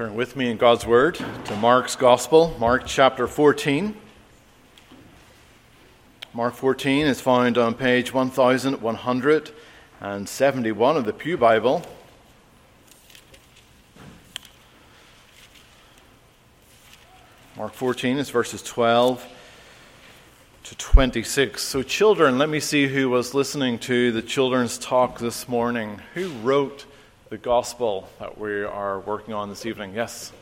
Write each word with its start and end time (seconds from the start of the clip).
Turn 0.00 0.14
with 0.14 0.34
me 0.34 0.50
in 0.50 0.56
God's 0.56 0.86
Word 0.86 1.16
to 1.16 1.56
Mark's 1.56 1.94
Gospel, 1.94 2.56
Mark 2.58 2.84
chapter 2.86 3.26
14. 3.26 3.94
Mark 6.32 6.54
14 6.54 7.06
is 7.06 7.20
found 7.20 7.58
on 7.58 7.74
page 7.74 8.14
1171 8.14 10.96
of 10.96 11.04
the 11.04 11.12
Pew 11.12 11.36
Bible. 11.36 11.82
Mark 17.54 17.74
14 17.74 18.16
is 18.16 18.30
verses 18.30 18.62
12 18.62 19.26
to 20.64 20.74
26. 20.76 21.62
So, 21.62 21.82
children, 21.82 22.38
let 22.38 22.48
me 22.48 22.60
see 22.60 22.88
who 22.88 23.10
was 23.10 23.34
listening 23.34 23.78
to 23.80 24.12
the 24.12 24.22
children's 24.22 24.78
talk 24.78 25.18
this 25.18 25.46
morning. 25.46 26.00
Who 26.14 26.30
wrote 26.42 26.86
the 27.30 27.38
gospel 27.38 28.08
that 28.18 28.38
we 28.38 28.64
are 28.64 28.98
working 28.98 29.32
on 29.32 29.48
this 29.48 29.64
evening. 29.64 29.94
Yes? 29.94 30.32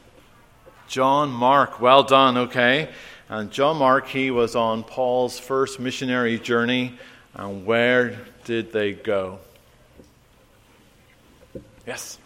John 0.86 1.28
Mark. 1.28 1.82
Well 1.82 2.02
done, 2.02 2.38
okay. 2.38 2.88
And 3.28 3.50
John 3.50 3.76
Mark, 3.76 4.08
he 4.08 4.30
was 4.30 4.56
on 4.56 4.84
Paul's 4.84 5.38
first 5.38 5.78
missionary 5.78 6.38
journey. 6.38 6.98
And 7.34 7.66
where 7.66 8.18
did 8.44 8.72
they 8.72 8.94
go? 8.94 9.38
Yes? 11.86 12.18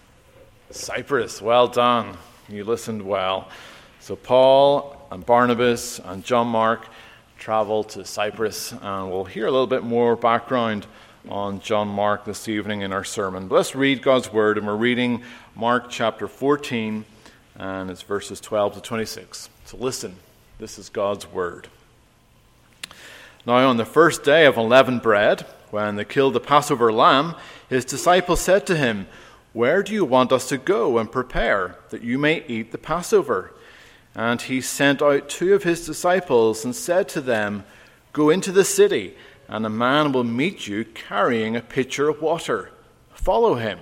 Cyprus. 0.70 1.42
Well 1.42 1.66
done. 1.66 2.16
You 2.48 2.62
listened 2.62 3.02
well. 3.02 3.48
So, 3.98 4.14
Paul 4.14 5.08
and 5.10 5.26
Barnabas 5.26 5.98
and 5.98 6.24
John 6.24 6.46
Mark 6.46 6.86
traveled 7.36 7.88
to 7.90 8.04
Cyprus, 8.04 8.70
and 8.70 9.10
we'll 9.10 9.24
hear 9.24 9.48
a 9.48 9.50
little 9.50 9.66
bit 9.66 9.82
more 9.82 10.14
background 10.14 10.86
on 11.28 11.60
John 11.60 11.88
Mark 11.88 12.24
this 12.24 12.48
evening 12.48 12.80
in 12.80 12.92
our 12.92 13.04
sermon. 13.04 13.46
But 13.46 13.56
let's 13.56 13.74
read 13.74 14.02
God's 14.02 14.32
word, 14.32 14.58
and 14.58 14.66
we're 14.66 14.76
reading 14.76 15.22
Mark 15.54 15.88
chapter 15.88 16.26
14, 16.26 17.04
and 17.56 17.90
it's 17.90 18.02
verses 18.02 18.40
12 18.40 18.74
to 18.74 18.80
26. 18.80 19.48
So 19.64 19.76
listen, 19.76 20.16
this 20.58 20.78
is 20.78 20.88
God's 20.88 21.30
word. 21.30 21.68
Now, 23.46 23.68
on 23.68 23.76
the 23.76 23.84
first 23.84 24.24
day 24.24 24.46
of 24.46 24.58
unleavened 24.58 25.02
bread, 25.02 25.46
when 25.70 25.96
they 25.96 26.04
killed 26.04 26.34
the 26.34 26.40
Passover 26.40 26.92
lamb, 26.92 27.34
his 27.68 27.84
disciples 27.84 28.40
said 28.40 28.66
to 28.66 28.76
him, 28.76 29.06
Where 29.52 29.82
do 29.82 29.92
you 29.92 30.04
want 30.04 30.32
us 30.32 30.48
to 30.48 30.58
go 30.58 30.98
and 30.98 31.10
prepare 31.10 31.76
that 31.90 32.02
you 32.02 32.18
may 32.18 32.44
eat 32.46 32.72
the 32.72 32.78
Passover? 32.78 33.52
And 34.14 34.42
he 34.42 34.60
sent 34.60 35.00
out 35.00 35.28
two 35.28 35.54
of 35.54 35.62
his 35.62 35.86
disciples 35.86 36.64
and 36.64 36.74
said 36.74 37.08
to 37.10 37.20
them, 37.20 37.64
Go 38.12 38.28
into 38.28 38.52
the 38.52 38.64
city 38.64 39.14
and 39.52 39.66
a 39.66 39.70
man 39.70 40.12
will 40.12 40.24
meet 40.24 40.66
you 40.66 40.82
carrying 40.82 41.54
a 41.54 41.60
pitcher 41.60 42.08
of 42.08 42.22
water. 42.22 42.70
Follow 43.12 43.56
him. 43.56 43.78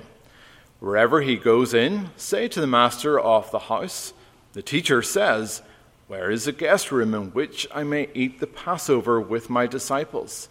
Wherever 0.80 1.20
he 1.20 1.36
goes 1.36 1.72
in, 1.72 2.10
say 2.16 2.48
to 2.48 2.60
the 2.60 2.66
master 2.66 3.20
of 3.20 3.48
the 3.52 3.60
house, 3.60 4.12
The 4.52 4.62
teacher 4.62 5.00
says, 5.00 5.62
Where 6.08 6.28
is 6.28 6.48
a 6.48 6.52
guest 6.52 6.90
room 6.90 7.14
in 7.14 7.26
which 7.28 7.68
I 7.72 7.84
may 7.84 8.08
eat 8.14 8.40
the 8.40 8.48
Passover 8.48 9.20
with 9.20 9.48
my 9.48 9.68
disciples? 9.68 10.48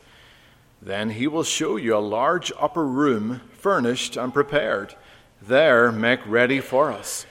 Then 0.82 1.10
he 1.10 1.28
will 1.28 1.44
show 1.44 1.76
you 1.76 1.98
a 1.98 2.00
large 2.00 2.54
upper 2.58 2.86
room, 2.86 3.42
furnished 3.52 4.16
and 4.16 4.34
prepared. 4.34 4.96
There 5.42 5.92
make 5.92 6.26
ready 6.26 6.62
for 6.62 6.94
us. 6.94 7.26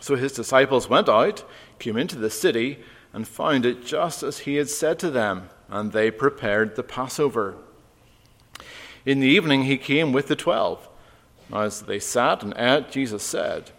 So 0.00 0.16
his 0.16 0.32
disciples 0.32 0.88
went 0.88 1.10
out, 1.10 1.44
came 1.78 1.98
into 1.98 2.16
the 2.16 2.30
city, 2.30 2.78
and 3.12 3.28
found 3.28 3.66
it 3.66 3.84
just 3.84 4.22
as 4.22 4.38
he 4.40 4.54
had 4.54 4.70
said 4.70 4.98
to 5.00 5.10
them 5.10 5.50
and 5.68 5.92
they 5.92 6.10
prepared 6.10 6.74
the 6.76 6.82
Passover. 6.82 7.56
In 9.04 9.20
the 9.20 9.28
evening, 9.28 9.64
he 9.64 9.78
came 9.78 10.12
with 10.12 10.28
the 10.28 10.36
twelve. 10.36 10.88
As 11.52 11.82
they 11.82 11.98
sat 11.98 12.42
and 12.42 12.54
ate, 12.56 12.90
Jesus 12.90 13.22
said, 13.22 13.70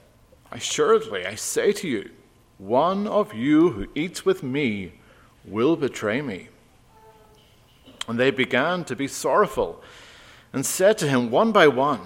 Assuredly, 0.52 1.26
I 1.26 1.36
say 1.36 1.72
to 1.73 1.88
you, 1.88 2.10
one 2.58 3.08
of 3.08 3.34
you 3.34 3.70
who 3.72 3.88
eats 3.95 4.26
with 4.26 4.44
me 4.44 4.94
will 5.45 5.76
betray 5.76 6.22
me. 6.22 6.49
And 8.08 8.20
they 8.20 8.32
began 8.32 8.83
to 8.86 8.95
be 8.95 9.08
sorrowful 9.08 9.83
and 10.52 10.66
said 10.66 10.98
to 10.98 11.08
him 11.08 11.30
one 11.30 11.52
by 11.52 11.67
one, 11.67 12.02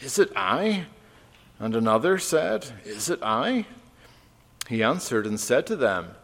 Is 0.00 0.18
it 0.18 0.30
I? 0.36 0.86
And 1.58 1.74
another 1.74 2.18
said, 2.18 2.66
Is 2.84 3.10
it 3.10 3.20
I? 3.22 3.66
He 4.68 4.82
answered 4.82 5.26
and 5.26 5.38
said 5.38 5.66
to 5.66 5.76
them, 5.76 6.14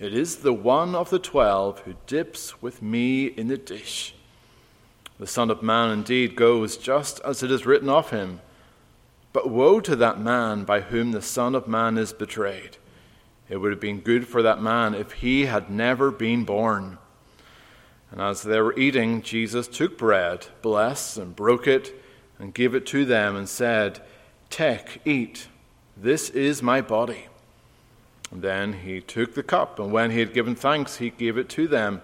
it 0.00 0.14
is 0.14 0.36
the 0.36 0.52
one 0.52 0.94
of 0.94 1.10
the 1.10 1.18
twelve 1.18 1.80
who 1.80 1.94
dips 2.06 2.60
with 2.62 2.80
me 2.80 3.26
in 3.26 3.48
the 3.48 3.58
dish. 3.58 4.14
The 5.18 5.26
Son 5.26 5.50
of 5.50 5.62
Man 5.62 5.90
indeed 5.90 6.34
goes 6.34 6.78
just 6.78 7.20
as 7.20 7.42
it 7.42 7.50
is 7.50 7.66
written 7.66 7.90
of 7.90 8.08
him. 8.08 8.40
But 9.34 9.50
woe 9.50 9.78
to 9.80 9.94
that 9.96 10.18
man 10.18 10.64
by 10.64 10.80
whom 10.80 11.12
the 11.12 11.20
Son 11.20 11.54
of 11.54 11.68
Man 11.68 11.98
is 11.98 12.14
betrayed. 12.14 12.78
It 13.50 13.58
would 13.58 13.72
have 13.72 13.80
been 13.80 14.00
good 14.00 14.26
for 14.26 14.40
that 14.42 14.62
man 14.62 14.94
if 14.94 15.12
he 15.12 15.44
had 15.44 15.70
never 15.70 16.10
been 16.10 16.44
born. 16.44 16.96
And 18.10 18.22
as 18.22 18.42
they 18.42 18.60
were 18.60 18.78
eating, 18.78 19.20
Jesus 19.20 19.68
took 19.68 19.98
bread, 19.98 20.46
blessed, 20.62 21.18
and 21.18 21.36
broke 21.36 21.66
it, 21.66 21.94
and 22.38 22.54
gave 22.54 22.74
it 22.74 22.86
to 22.86 23.04
them, 23.04 23.36
and 23.36 23.48
said, 23.48 24.00
Take, 24.48 25.02
eat. 25.04 25.48
This 25.96 26.30
is 26.30 26.62
my 26.62 26.80
body. 26.80 27.26
Then 28.32 28.72
he 28.74 29.00
took 29.00 29.34
the 29.34 29.42
cup, 29.42 29.78
and 29.78 29.90
when 29.90 30.12
he 30.12 30.20
had 30.20 30.32
given 30.32 30.54
thanks, 30.54 30.96
he 30.96 31.10
gave 31.10 31.36
it 31.36 31.48
to 31.50 31.66
them. 31.66 32.00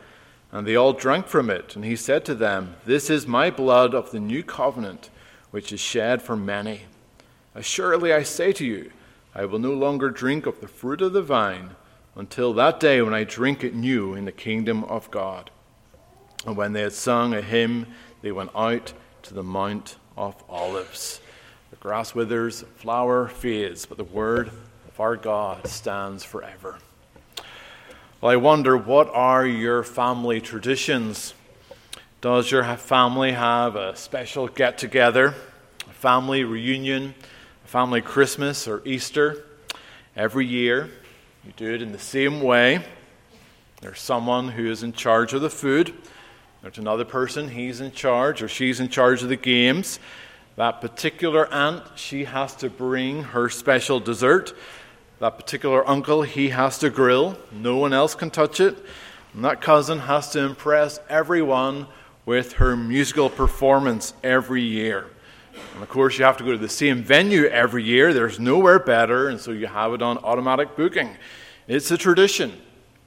And 0.51 0.67
they 0.67 0.77
all 0.77 0.93
drank 0.93 1.27
from 1.27 1.51
it. 1.51 1.77
And 1.77 1.85
he 1.85 1.97
said 1.97 2.25
to 2.25 2.35
them, 2.35 2.77
This 2.85 3.11
is 3.11 3.27
my 3.27 3.51
blood 3.51 3.95
of 3.95 4.11
the 4.11 4.21
new 4.21 4.43
covenant, 4.43 5.11
which 5.51 5.73
is 5.73 5.81
shed 5.81 6.23
for 6.23 6.37
many. 6.37 6.83
Assuredly, 7.55 8.13
I 8.13 8.23
say 8.23 8.53
to 8.53 8.65
you, 8.65 8.91
I 9.35 9.45
will 9.45 9.59
no 9.59 9.73
longer 9.73 10.11
drink 10.11 10.47
of 10.47 10.61
the 10.61 10.69
fruit 10.69 11.03
of 11.03 11.13
the 11.13 11.23
vine 11.23 11.71
until 12.15 12.53
that 12.55 12.81
day 12.81 13.03
when 13.03 13.15
I 13.15 13.25
drink 13.25 13.63
it 13.63 13.75
new 13.75 14.15
in 14.15 14.25
the 14.25 14.33
kingdom 14.33 14.83
of 14.85 15.11
God. 15.11 15.51
And 16.47 16.57
when 16.57 16.73
they 16.73 16.83
had 16.83 16.93
sung 16.93 17.35
a 17.35 17.43
hymn, 17.43 17.87
they 18.23 18.33
went 18.33 18.51
out 18.55 18.93
to 19.23 19.35
the 19.35 19.43
Mount 19.43 19.97
of 20.17 20.43
Olives. 20.49 21.21
The 21.71 21.77
grass 21.77 22.15
withers, 22.15 22.65
flower 22.77 23.29
fades, 23.29 23.85
but 23.85 23.99
the 23.99 24.05
word 24.05 24.51
our 25.01 25.17
God 25.17 25.67
stands 25.67 26.25
forever. 26.25 26.79
Well, 28.21 28.33
I 28.33 28.37
wonder, 28.37 28.77
what 28.77 29.11
are 29.13 29.47
your 29.47 29.83
family 29.83 30.41
traditions? 30.41 31.35
Does 32.21 32.51
your 32.51 32.65
family 32.77 33.33
have 33.33 33.77
a 33.77 33.95
special 33.95 34.49
get 34.49 34.79
together, 34.79 35.35
a 35.89 35.93
family 35.93 36.45
reunion, 36.45 37.15
a 37.65 37.69
family 37.69 38.01
Christmas 38.01 38.67
or 38.67 38.83
Easter 38.85 39.45
every 40.17 40.47
year? 40.47 40.91
You 41.45 41.53
do 41.57 41.75
it 41.75 41.83
in 41.83 41.93
the 41.93 41.99
same 41.99 42.41
way. 42.41 42.85
There's 43.83 44.01
someone 44.01 44.49
who 44.49 44.71
is 44.71 44.83
in 44.83 44.95
charge 44.95 45.35
of 45.35 45.43
the 45.43 45.51
food. 45.51 45.95
There's 46.63 46.79
another 46.79 47.05
person, 47.05 47.51
he's 47.51 47.81
in 47.81 47.93
charge 47.93 48.43
or 48.43 48.49
she's 48.49 48.81
in 48.81 48.89
charge 48.89 49.23
of 49.23 49.29
the 49.29 49.37
games. 49.37 50.01
That 50.57 50.81
particular 50.81 51.47
aunt, 51.53 51.85
she 51.97 52.25
has 52.25 52.57
to 52.57 52.71
bring 52.71 53.23
her 53.23 53.51
special 53.51 54.01
dessert. 54.01 54.57
That 55.19 55.39
particular 55.39 55.89
uncle, 55.89 56.23
he 56.23 56.51
has 56.51 56.79
to 56.81 56.91
grill. 56.91 57.39
No 57.51 57.77
one 57.77 57.95
else 57.95 58.15
can 58.15 58.31
touch 58.31 58.61
it. 58.61 58.77
And 59.33 59.45
that 59.45 59.63
cousin 59.63 60.01
has 60.01 60.31
to 60.33 60.41
impress 60.41 61.01
everyone 61.09 61.87
with 62.27 62.55
her 62.55 62.77
musical 62.77 63.31
performance 63.31 64.13
every 64.23 64.63
year. 64.63 65.07
And 65.75 65.83
of 65.83 65.89
course, 65.89 66.19
you 66.19 66.25
have 66.25 66.37
to 66.39 66.45
go 66.45 66.53
to 66.53 66.59
the 66.59 66.69
same 66.69 67.03
venue 67.03 67.45
every 67.45 67.83
year. 67.83 68.13
There's 68.13 68.39
nowhere 68.39 68.79
better, 68.79 69.29
and 69.29 69.41
so 69.41 69.53
you 69.53 69.67
have 69.67 69.95
it 69.95 70.03
on 70.03 70.19
automatic 70.19 70.77
booking. 70.77 71.17
It's 71.67 71.91
a 71.91 71.97
tradition, 71.97 72.53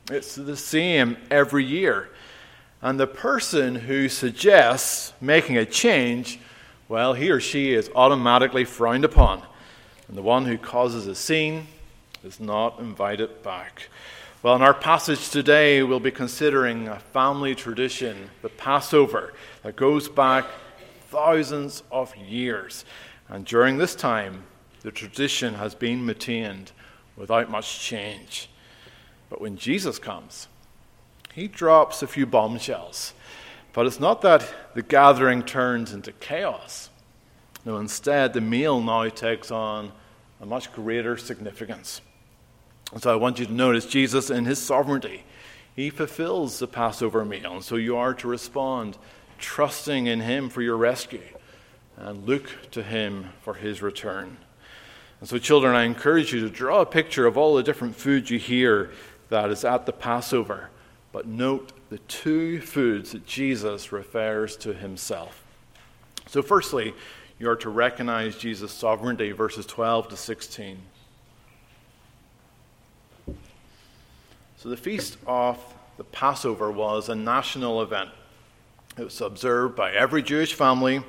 it's 0.10 0.36
the 0.36 0.58
same 0.58 1.18
every 1.30 1.64
year. 1.64 2.10
And 2.82 3.00
the 3.00 3.08
person 3.08 3.76
who 3.76 4.10
suggests 4.10 5.14
making 5.22 5.58
a 5.58 5.66
change, 5.66 6.40
well, 6.88 7.14
he 7.14 7.30
or 7.30 7.40
she 7.40 7.74
is 7.74 7.92
automatically 7.94 8.66
frowned 8.66 9.06
upon. 9.06 9.44
And 10.08 10.18
the 10.18 10.22
one 10.22 10.46
who 10.46 10.58
causes 10.58 11.06
a 11.06 11.14
scene, 11.14 11.68
is 12.24 12.40
not 12.40 12.80
invited 12.80 13.42
back. 13.44 13.90
Well, 14.42 14.56
in 14.56 14.62
our 14.62 14.74
passage 14.74 15.30
today, 15.30 15.84
we'll 15.84 16.00
be 16.00 16.12
considering 16.12 16.88
a 16.88 17.00
family 17.00 17.56
tradition, 17.56 18.30
the 18.42 18.50
Passover, 18.50 19.34
that 19.64 19.76
goes 19.76 20.08
back 20.08 20.46
thousands 21.10 21.84
of 21.92 22.16
years. 22.16 22.86
And 23.28 23.46
during 23.46 23.78
this 23.78 23.96
time, 23.96 24.44
the 24.82 24.92
tradition 24.92 25.56
has 25.56 25.76
been 25.76 26.06
maintained 26.06 26.72
without 27.18 27.52
much 27.52 27.82
change. 27.82 28.50
But 29.30 29.42
when 29.42 29.58
Jesus 29.58 30.00
comes, 30.00 30.48
he 31.34 31.48
drops 31.48 32.02
a 32.02 32.08
few 32.08 32.26
bombshells. 32.26 33.14
But 33.74 33.86
it's 33.86 34.00
not 34.00 34.22
that 34.22 34.74
the 34.74 34.82
gathering 34.82 35.44
turns 35.44 35.94
into 35.94 36.12
chaos. 36.14 36.90
No, 37.66 37.78
instead, 37.78 38.34
the 38.34 38.42
meal 38.42 38.82
now 38.82 39.08
takes 39.10 39.52
on 39.52 39.92
a 40.42 40.46
much 40.46 40.72
greater 40.72 41.18
significance. 41.18 42.02
And 42.92 43.02
so 43.02 43.12
I 43.12 43.16
want 43.16 43.40
you 43.40 43.46
to 43.46 43.54
notice 43.54 43.86
Jesus 43.86 44.30
in 44.30 44.46
his 44.46 44.60
sovereignty. 44.60 45.24
He 45.76 45.90
fulfills 45.90 46.60
the 46.60 46.68
Passover 46.68 47.24
meal. 47.24 47.54
And 47.54 47.64
so 47.64 47.76
you 47.76 47.98
are 47.98 48.14
to 48.16 48.28
respond 48.28 48.98
trusting 49.38 50.08
in 50.08 50.22
him 50.22 50.50
for 50.50 50.62
your 50.62 50.78
rescue 50.78 51.22
and 51.98 52.28
look 52.28 52.72
to 52.72 52.84
him 52.84 53.30
for 53.42 53.54
his 53.54 53.82
return. 53.82 54.38
And 55.20 55.28
so, 55.28 55.38
children, 55.38 55.76
I 55.76 55.84
encourage 55.84 56.34
you 56.34 56.40
to 56.42 56.50
draw 56.50 56.82
a 56.82 56.86
picture 56.86 57.26
of 57.26 57.38
all 57.38 57.56
the 57.56 57.64
different 57.64 57.96
foods 57.96 58.30
you 58.30 58.40
hear 58.40 58.92
that 59.30 59.50
is 59.50 59.66
at 59.66 59.86
the 59.86 59.92
Passover. 59.92 60.70
But 61.12 61.28
note 61.28 61.74
the 61.90 61.98
two 62.00 62.62
foods 62.62 63.12
that 63.12 63.26
Jesus 63.26 63.92
refers 63.92 64.56
to 64.58 64.74
himself. 64.74 65.44
So, 66.28 66.42
firstly, 66.42 66.94
you 67.38 67.50
are 67.50 67.58
to 67.58 67.70
recognize 67.70 68.38
Jesus' 68.38 68.72
sovereignty, 68.72 69.32
verses 69.32 69.66
12 69.66 70.10
to 70.10 70.18
16. 70.18 70.78
So, 74.62 74.68
the 74.68 74.76
feast 74.76 75.16
of 75.26 75.58
the 75.96 76.04
Passover 76.04 76.70
was 76.70 77.08
a 77.08 77.16
national 77.16 77.82
event. 77.82 78.10
It 78.98 79.06
was 79.06 79.22
observed 79.22 79.78
by 79.78 79.94
every 79.94 80.22
Jewish 80.22 80.54
family, 80.54 81.02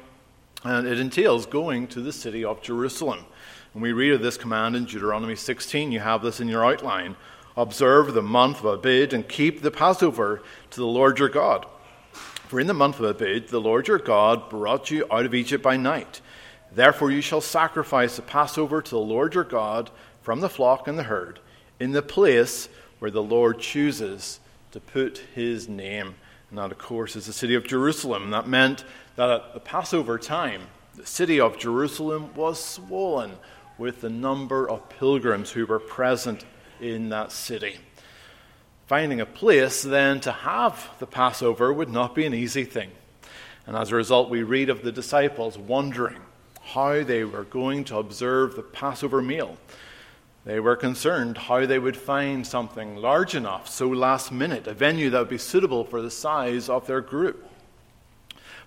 and 0.63 0.87
it 0.87 1.01
entails 1.01 1.47
going 1.47 1.89
to 1.89 2.01
the 2.01 2.13
city 2.13 2.45
of 2.45 2.63
Jerusalem. 2.63 3.25
And 3.75 3.83
we 3.83 3.91
read 3.91 4.13
of 4.13 4.23
this 4.23 4.37
command 4.37 4.77
in 4.77 4.85
Deuteronomy 4.85 5.35
16. 5.35 5.91
You 5.91 5.99
have 5.99 6.23
this 6.23 6.39
in 6.39 6.47
your 6.47 6.65
outline. 6.65 7.17
Observe 7.57 8.15
the 8.15 8.23
month 8.23 8.61
of 8.61 8.67
Abib 8.67 9.13
and 9.13 9.29
keep 9.29 9.63
the 9.63 9.73
Passover 9.73 10.43
to 10.71 10.79
the 10.79 10.87
Lord 10.87 11.19
your 11.19 11.29
God. 11.29 11.67
For 12.13 12.61
in 12.61 12.69
the 12.69 12.73
month 12.73 13.01
of 13.01 13.05
Abib, 13.05 13.49
the 13.49 13.61
Lord 13.61 13.89
your 13.89 13.99
God 13.99 14.49
brought 14.49 14.93
you 14.93 15.07
out 15.11 15.27
of 15.27 15.35
Egypt 15.35 15.65
by 15.65 15.77
night. 15.77 16.21
Therefore, 16.71 17.11
you 17.11 17.21
shall 17.21 17.41
sacrifice 17.41 18.15
the 18.15 18.23
Passover 18.23 18.81
to 18.81 18.91
the 18.91 18.99
Lord 18.99 19.35
your 19.35 19.43
God 19.43 19.91
from 20.23 20.39
the 20.39 20.49
flock 20.49 20.87
and 20.87 20.97
the 20.97 21.03
herd, 21.03 21.41
in 21.81 21.91
the 21.91 22.01
place 22.01 22.69
where 23.01 23.11
the 23.11 23.23
Lord 23.23 23.59
chooses 23.59 24.41
to 24.71 24.81
put 24.81 25.19
his 25.35 25.69
name. 25.69 26.15
And 26.49 26.59
that, 26.59 26.71
of 26.71 26.79
course, 26.79 27.17
is 27.17 27.27
the 27.27 27.33
city 27.33 27.55
of 27.55 27.67
Jerusalem. 27.67 28.31
That 28.31 28.49
meant 28.49 28.85
that 29.17 29.31
at 29.31 29.55
the 29.55 29.61
Passover 29.61 30.19
time, 30.19 30.63
the 30.97 31.07
city 31.07 31.41
of 31.41 31.59
Jerusalem 31.59 32.35
was 32.35 32.63
swollen 32.63 33.33
with 33.79 34.01
the 34.01 34.11
number 34.11 34.69
of 34.69 34.89
pilgrims 34.89 35.51
who 35.51 35.67
were 35.67 35.79
present 35.79 36.45
in 36.81 37.09
that 37.09 37.33
city. 37.33 37.77
Finding 38.87 39.21
a 39.21 39.27
place 39.27 39.83
then 39.83 40.21
to 40.21 40.33
have 40.33 40.91
the 40.99 41.07
Passover 41.07 41.73
would 41.73 41.89
not 41.89 42.15
be 42.15 42.27
an 42.27 42.35
easy 42.35 42.65
thing. 42.65 42.91
And 43.67 43.77
as 43.77 43.93
a 43.93 43.97
result, 43.97 44.31
we 44.31 44.43
read 44.43 44.69
of 44.69 44.83
the 44.83 44.93
disciples 44.93 45.57
wondering 45.57 46.21
how 46.61 47.03
they 47.05 47.25
were 47.25 47.45
going 47.45 47.85
to 47.85 47.99
observe 47.99 48.57
the 48.57 48.63
Passover 48.63 49.23
meal. 49.23 49.57
They 50.45 50.59
were 50.59 50.77
concerned 50.77 51.37
how 51.37 51.67
they 51.67 51.79
would 51.79 51.97
find 51.97 52.47
something 52.47 52.97
large 52.97 53.35
enough, 53.35 53.69
so 53.69 53.89
last 53.89 54.33
minute, 54.33 54.67
a 54.67 54.73
venue 54.73 55.11
that 55.11 55.19
would 55.19 55.29
be 55.29 55.39
suitable 55.39 55.85
for 55.85 56.01
the 56.01 56.11
size 56.11 56.69
of 56.69 56.87
their 56.87 57.03
group. 57.03 57.47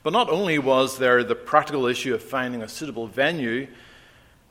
But 0.03 0.13
not 0.13 0.29
only 0.29 0.59
was 0.59 0.97
there 0.97 1.23
the 1.23 1.33
practical 1.33 1.87
issue 1.87 2.13
of 2.13 2.21
finding 2.21 2.61
a 2.61 2.67
suitable 2.67 3.07
venue, 3.07 3.67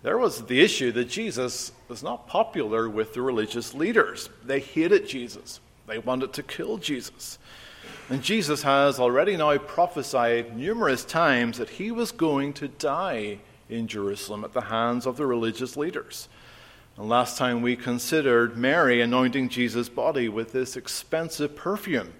there 0.02 0.18
was 0.18 0.46
the 0.46 0.60
issue 0.60 0.90
that 0.92 1.08
Jesus 1.08 1.70
was 1.86 2.02
not 2.02 2.26
popular 2.26 2.88
with 2.88 3.14
the 3.14 3.22
religious 3.22 3.72
leaders. 3.72 4.28
They 4.44 4.58
hated 4.58 5.06
Jesus, 5.06 5.60
they 5.86 5.98
wanted 5.98 6.32
to 6.32 6.42
kill 6.42 6.78
Jesus. 6.78 7.38
And 8.10 8.20
Jesus 8.22 8.62
has 8.62 8.98
already 8.98 9.36
now 9.36 9.56
prophesied 9.58 10.56
numerous 10.56 11.04
times 11.04 11.58
that 11.58 11.70
he 11.70 11.92
was 11.92 12.10
going 12.10 12.52
to 12.54 12.66
die 12.66 13.38
in 13.70 13.86
Jerusalem 13.86 14.44
at 14.44 14.52
the 14.52 14.62
hands 14.62 15.06
of 15.06 15.16
the 15.16 15.26
religious 15.26 15.76
leaders. 15.76 16.28
And 16.96 17.08
last 17.08 17.38
time 17.38 17.62
we 17.62 17.74
considered 17.74 18.56
Mary 18.56 19.00
anointing 19.00 19.48
Jesus' 19.48 19.88
body 19.88 20.28
with 20.28 20.52
this 20.52 20.76
expensive 20.76 21.56
perfume, 21.56 22.12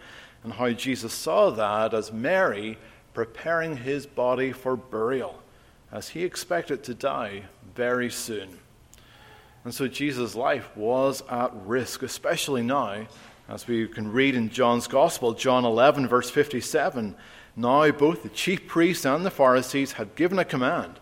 and 0.42 0.54
how 0.54 0.70
Jesus 0.70 1.12
saw 1.12 1.50
that 1.50 1.94
as 1.94 2.12
Mary 2.12 2.78
preparing 3.14 3.76
his 3.76 4.06
body 4.06 4.50
for 4.50 4.76
burial, 4.76 5.42
as 5.92 6.08
he 6.08 6.24
expected 6.24 6.82
to 6.84 6.94
die 6.94 7.42
very 7.74 8.10
soon. 8.10 8.58
And 9.64 9.72
so 9.74 9.86
Jesus' 9.86 10.34
life 10.34 10.74
was 10.76 11.22
at 11.28 11.52
risk, 11.66 12.02
especially 12.02 12.62
now, 12.62 13.06
as 13.48 13.69
we 13.69 13.86
can 13.86 14.10
read 14.10 14.34
in 14.34 14.48
John's 14.48 14.88
Gospel, 14.88 15.34
John 15.34 15.64
11, 15.64 16.08
verse 16.08 16.30
57. 16.30 17.14
Now 17.54 17.90
both 17.90 18.22
the 18.22 18.30
chief 18.30 18.66
priests 18.66 19.04
and 19.04 19.24
the 19.24 19.30
Pharisees 19.30 19.92
had 19.92 20.16
given 20.16 20.38
a 20.38 20.44
command 20.44 20.98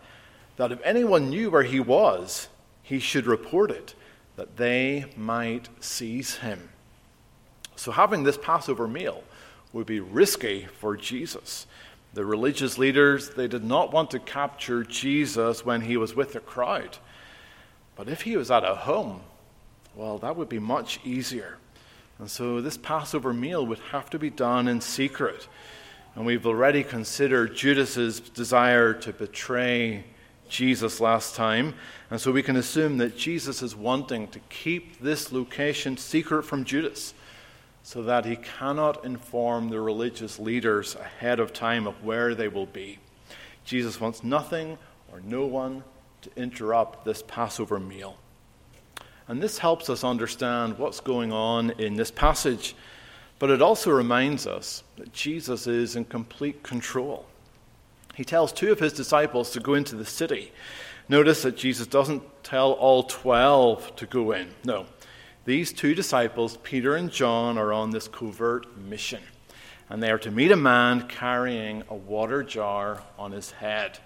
that 0.57 0.73
if 0.73 0.81
anyone 0.83 1.31
knew 1.31 1.51
where 1.51 1.63
he 1.63 1.81
was, 1.81 2.49
he 2.91 2.99
should 2.99 3.25
report 3.25 3.71
it, 3.71 3.95
that 4.35 4.57
they 4.57 5.05
might 5.17 5.69
seize 5.79 6.39
him. 6.39 6.71
So 7.77 7.93
having 7.93 8.25
this 8.25 8.37
Passover 8.37 8.89
meal 8.89 9.23
would 9.73 9.87
be 9.87 10.01
risky 10.01 10.67
for 10.81 10.97
Jesus. 10.97 11.69
The 12.15 12.25
religious 12.25 12.79
leaders, 12.79 13.31
they 13.31 13.47
did 13.47 13.63
not 13.63 13.93
want 13.93 14.11
to 14.11 14.19
capture 14.19 14.83
Jesus 14.83 15.65
when 15.65 15.83
he 15.83 15.97
was 15.97 16.17
with 16.17 16.33
the 16.33 16.41
crowd. 16.41 16.99
But 17.95 18.09
if 18.09 18.23
he 18.23 18.37
was 18.37 18.51
at 18.51 18.65
a 18.65 18.75
home, 18.75 19.21
well, 19.95 20.19
that 20.19 20.35
would 20.35 20.49
be 20.49 20.59
much 20.59 20.99
easier. 21.05 21.59
And 22.19 22.29
so 22.29 22.61
this 22.61 22.77
Passover 22.77 23.33
meal 23.33 23.65
would 23.65 23.79
have 23.93 24.11
to 24.11 24.19
be 24.19 24.31
done 24.31 24.67
in 24.67 24.81
secret. 24.81 25.47
And 26.17 26.27
we've 26.27 26.45
already 26.45 26.83
considered 26.83 27.55
Judas's 27.55 28.19
desire 28.19 28.93
to 28.95 29.13
betray 29.13 30.07
Jesus 30.51 31.01
last 31.01 31.35
time. 31.35 31.75
And 32.11 32.21
so 32.21 32.33
we 32.33 32.43
can 32.43 32.57
assume 32.57 32.99
that 32.99 33.17
Jesus 33.17 33.63
is 33.63 33.75
wanting 33.75 34.29
to 34.29 34.41
keep 34.51 35.01
this 35.01 35.33
location 35.33 35.97
secret 35.97 36.43
from 36.43 36.65
Judas 36.65 37.15
so 37.83 38.03
that 38.03 38.27
he 38.27 38.37
cannot 38.37 39.05
inform 39.05 39.71
the 39.71 39.81
religious 39.81 40.39
leaders 40.39 40.97
ahead 40.97 41.41
of 41.41 41.53
time 41.53 41.87
of 41.87 42.05
where 42.05 42.35
they 42.35 42.49
will 42.49 42.67
be. 42.67 42.99
Jesus 43.65 44.01
wants 44.01 44.23
nothing 44.23 44.77
or 45.11 45.21
no 45.21 45.47
one 45.47 45.83
to 46.23 46.31
interrupt 46.37 47.05
this 47.05 47.23
Passover 47.27 47.81
meal. 47.81 48.17
And 49.29 49.41
this 49.41 49.59
helps 49.59 49.89
us 49.89 50.05
understand 50.05 50.77
what's 50.77 51.01
going 51.01 51.33
on 51.33 51.71
in 51.79 51.95
this 51.95 52.11
passage, 52.11 52.75
but 53.39 53.49
it 53.49 53.63
also 53.63 53.91
reminds 53.91 54.47
us 54.47 54.83
that 54.97 55.13
Jesus 55.13 55.67
is 55.67 55.97
in 55.97 56.05
complete 56.05 56.63
control. 56.63 57.27
He 58.21 58.25
tells 58.25 58.53
two 58.53 58.71
of 58.71 58.79
his 58.79 58.93
disciples 58.93 59.51
to 59.53 59.61
go 59.61 59.73
into 59.73 59.97
the 59.97 60.05
city. 60.05 60.53
Notice 61.09 61.41
that 61.41 61.57
Jesus 61.57 61.87
doesn't 61.87 62.23
tell 62.45 62.73
all 62.73 63.05
12 63.05 63.97
to 63.97 64.05
go 64.05 64.33
in. 64.33 64.51
No, 64.63 64.85
these 65.47 65.73
two 65.73 65.95
disciples, 65.95 66.59
Peter 66.59 66.97
and 66.97 67.11
John, 67.11 67.57
are 67.57 67.73
on 67.73 67.93
this 67.93 68.09
covert 68.09 68.77
mission. 68.77 69.23
And 69.89 70.03
they 70.03 70.11
are 70.11 70.19
to 70.19 70.31
meet 70.31 70.53
a 70.53 70.57
man 70.57 71.09
carrying 71.09 71.83
a 71.89 71.95
water 71.95 72.43
jar 72.43 73.03
on 73.19 73.33
his 73.33 73.53
head. 73.53 73.99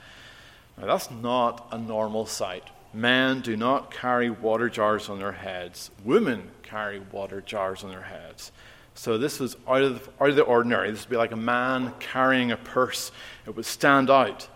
Now, 0.78 0.86
that's 0.86 1.10
not 1.10 1.66
a 1.72 1.78
normal 1.78 2.26
sight. 2.26 2.70
Men 2.92 3.40
do 3.40 3.56
not 3.56 3.90
carry 3.90 4.30
water 4.30 4.68
jars 4.68 5.08
on 5.08 5.18
their 5.18 5.32
heads, 5.32 5.90
women 6.04 6.52
carry 6.62 7.00
water 7.00 7.40
jars 7.40 7.82
on 7.82 7.90
their 7.90 8.02
heads. 8.02 8.52
So, 8.94 9.18
this 9.18 9.40
was 9.40 9.56
out 9.66 9.82
of, 9.82 10.04
the, 10.04 10.24
out 10.24 10.30
of 10.30 10.36
the 10.36 10.42
ordinary. 10.42 10.90
This 10.90 11.04
would 11.04 11.10
be 11.10 11.16
like 11.16 11.32
a 11.32 11.36
man 11.36 11.92
carrying 11.98 12.52
a 12.52 12.56
purse, 12.56 13.10
it 13.46 13.56
would 13.56 13.66
stand 13.66 14.10
out. 14.10 14.48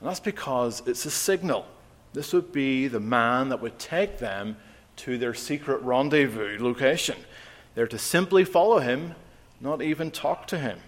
And 0.00 0.08
that's 0.08 0.20
because 0.20 0.82
it's 0.86 1.06
a 1.06 1.10
signal. 1.10 1.64
This 2.12 2.32
would 2.32 2.52
be 2.52 2.88
the 2.88 3.00
man 3.00 3.48
that 3.48 3.62
would 3.62 3.78
take 3.78 4.18
them 4.18 4.56
to 4.96 5.16
their 5.16 5.32
secret 5.32 5.80
rendezvous 5.82 6.58
location. 6.60 7.16
They're 7.74 7.86
to 7.86 7.98
simply 7.98 8.44
follow 8.44 8.78
him, 8.80 9.14
not 9.60 9.80
even 9.80 10.10
talk 10.10 10.46
to 10.48 10.58
him. 10.58 10.78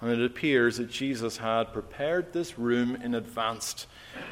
And 0.00 0.10
it 0.10 0.24
appears 0.24 0.78
that 0.78 0.90
Jesus 0.90 1.36
had 1.36 1.72
prepared 1.72 2.32
this 2.32 2.58
room 2.58 2.96
in 2.96 3.14
advance. 3.14 3.86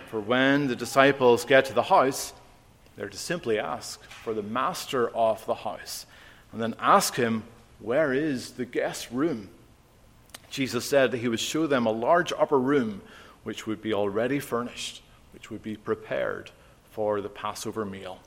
For 0.09 0.19
when 0.19 0.67
the 0.67 0.75
disciples 0.75 1.45
get 1.45 1.67
to 1.67 1.75
the 1.75 1.85
house, 1.85 2.33
they're 2.97 3.09
to 3.09 3.17
simply 3.17 3.59
ask 3.59 4.03
for 4.03 4.35
the 4.35 4.43
master 4.43 5.09
of 5.11 5.47
the 5.47 5.55
house 5.55 6.07
and 6.53 6.61
then 6.61 6.75
ask 6.81 7.15
him, 7.15 7.45
Where 7.81 8.13
is 8.13 8.53
the 8.53 8.67
guest 8.67 9.11
room? 9.11 9.49
Jesus 10.51 10.85
said 10.85 11.11
that 11.11 11.19
he 11.19 11.29
would 11.29 11.41
show 11.41 11.67
them 11.67 11.87
a 11.87 11.93
large 11.93 12.33
upper 12.33 12.59
room 12.59 13.01
which 13.43 13.67
would 13.67 13.81
be 13.81 13.95
already 13.95 14.39
furnished, 14.39 15.03
which 15.33 15.51
would 15.51 15.63
be 15.63 15.77
prepared 15.77 16.51
for 16.91 17.21
the 17.21 17.29
Passover 17.29 17.87
meal. 17.87 18.19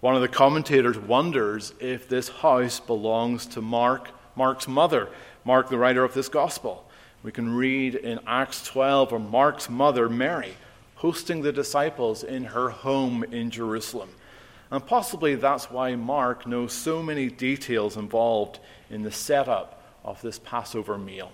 One 0.00 0.14
of 0.14 0.20
the 0.20 0.28
commentators 0.28 0.98
wonders 0.98 1.72
if 1.80 2.06
this 2.06 2.28
house 2.28 2.80
belongs 2.80 3.46
to 3.46 3.62
Mark, 3.62 4.10
Mark's 4.34 4.68
mother, 4.68 5.08
Mark, 5.44 5.70
the 5.70 5.78
writer 5.78 6.04
of 6.04 6.12
this 6.12 6.28
gospel. 6.28 6.86
We 7.22 7.32
can 7.32 7.54
read 7.54 7.94
in 7.94 8.20
Acts 8.26 8.62
12 8.64 9.12
of 9.12 9.30
Mark's 9.30 9.70
mother, 9.70 10.10
Mary, 10.10 10.52
hosting 10.96 11.40
the 11.40 11.52
disciples 11.52 12.22
in 12.22 12.44
her 12.44 12.68
home 12.68 13.24
in 13.24 13.50
Jerusalem. 13.50 14.10
And 14.70 14.84
possibly 14.84 15.34
that's 15.34 15.70
why 15.70 15.94
Mark 15.94 16.46
knows 16.46 16.72
so 16.72 17.02
many 17.02 17.28
details 17.28 17.96
involved 17.96 18.58
in 18.90 19.02
the 19.02 19.12
setup 19.12 19.82
of 20.04 20.20
this 20.22 20.38
Passover 20.38 20.98
meal. 20.98 21.30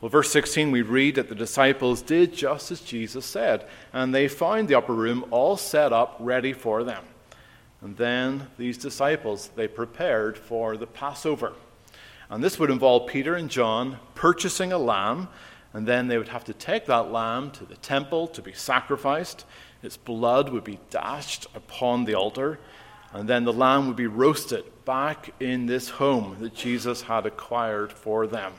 Well, 0.00 0.10
verse 0.10 0.30
16, 0.30 0.70
we 0.70 0.82
read 0.82 1.14
that 1.14 1.28
the 1.28 1.34
disciples 1.34 2.02
did 2.02 2.34
just 2.34 2.70
as 2.70 2.82
Jesus 2.82 3.24
said, 3.24 3.66
and 3.92 4.14
they 4.14 4.28
found 4.28 4.68
the 4.68 4.74
upper 4.74 4.92
room 4.92 5.24
all 5.30 5.56
set 5.56 5.92
up 5.92 6.16
ready 6.20 6.52
for 6.52 6.84
them. 6.84 7.02
And 7.80 7.96
then 7.96 8.48
these 8.58 8.76
disciples, 8.78 9.50
they 9.56 9.68
prepared 9.68 10.36
for 10.36 10.76
the 10.76 10.86
Passover. 10.86 11.54
And 12.28 12.42
this 12.42 12.58
would 12.58 12.70
involve 12.70 13.06
Peter 13.08 13.36
and 13.36 13.48
John 13.48 13.98
purchasing 14.14 14.72
a 14.72 14.78
lamb, 14.78 15.28
And 15.72 15.86
then 15.86 16.08
they 16.08 16.16
would 16.16 16.28
have 16.28 16.44
to 16.44 16.54
take 16.54 16.86
that 16.86 17.12
lamb 17.12 17.50
to 17.52 17.66
the 17.66 17.76
temple 17.76 18.28
to 18.28 18.40
be 18.40 18.52
sacrificed. 18.52 19.44
Its 19.86 19.96
blood 19.96 20.48
would 20.48 20.64
be 20.64 20.80
dashed 20.90 21.46
upon 21.54 22.04
the 22.04 22.14
altar. 22.14 22.58
And 23.12 23.28
then 23.28 23.44
the 23.44 23.52
lamb 23.52 23.86
would 23.86 23.96
be 23.96 24.08
roasted 24.08 24.64
back 24.84 25.32
in 25.40 25.66
this 25.66 25.88
home 25.88 26.36
that 26.40 26.54
Jesus 26.54 27.02
had 27.02 27.24
acquired 27.24 27.92
for 27.92 28.26
them. 28.26 28.52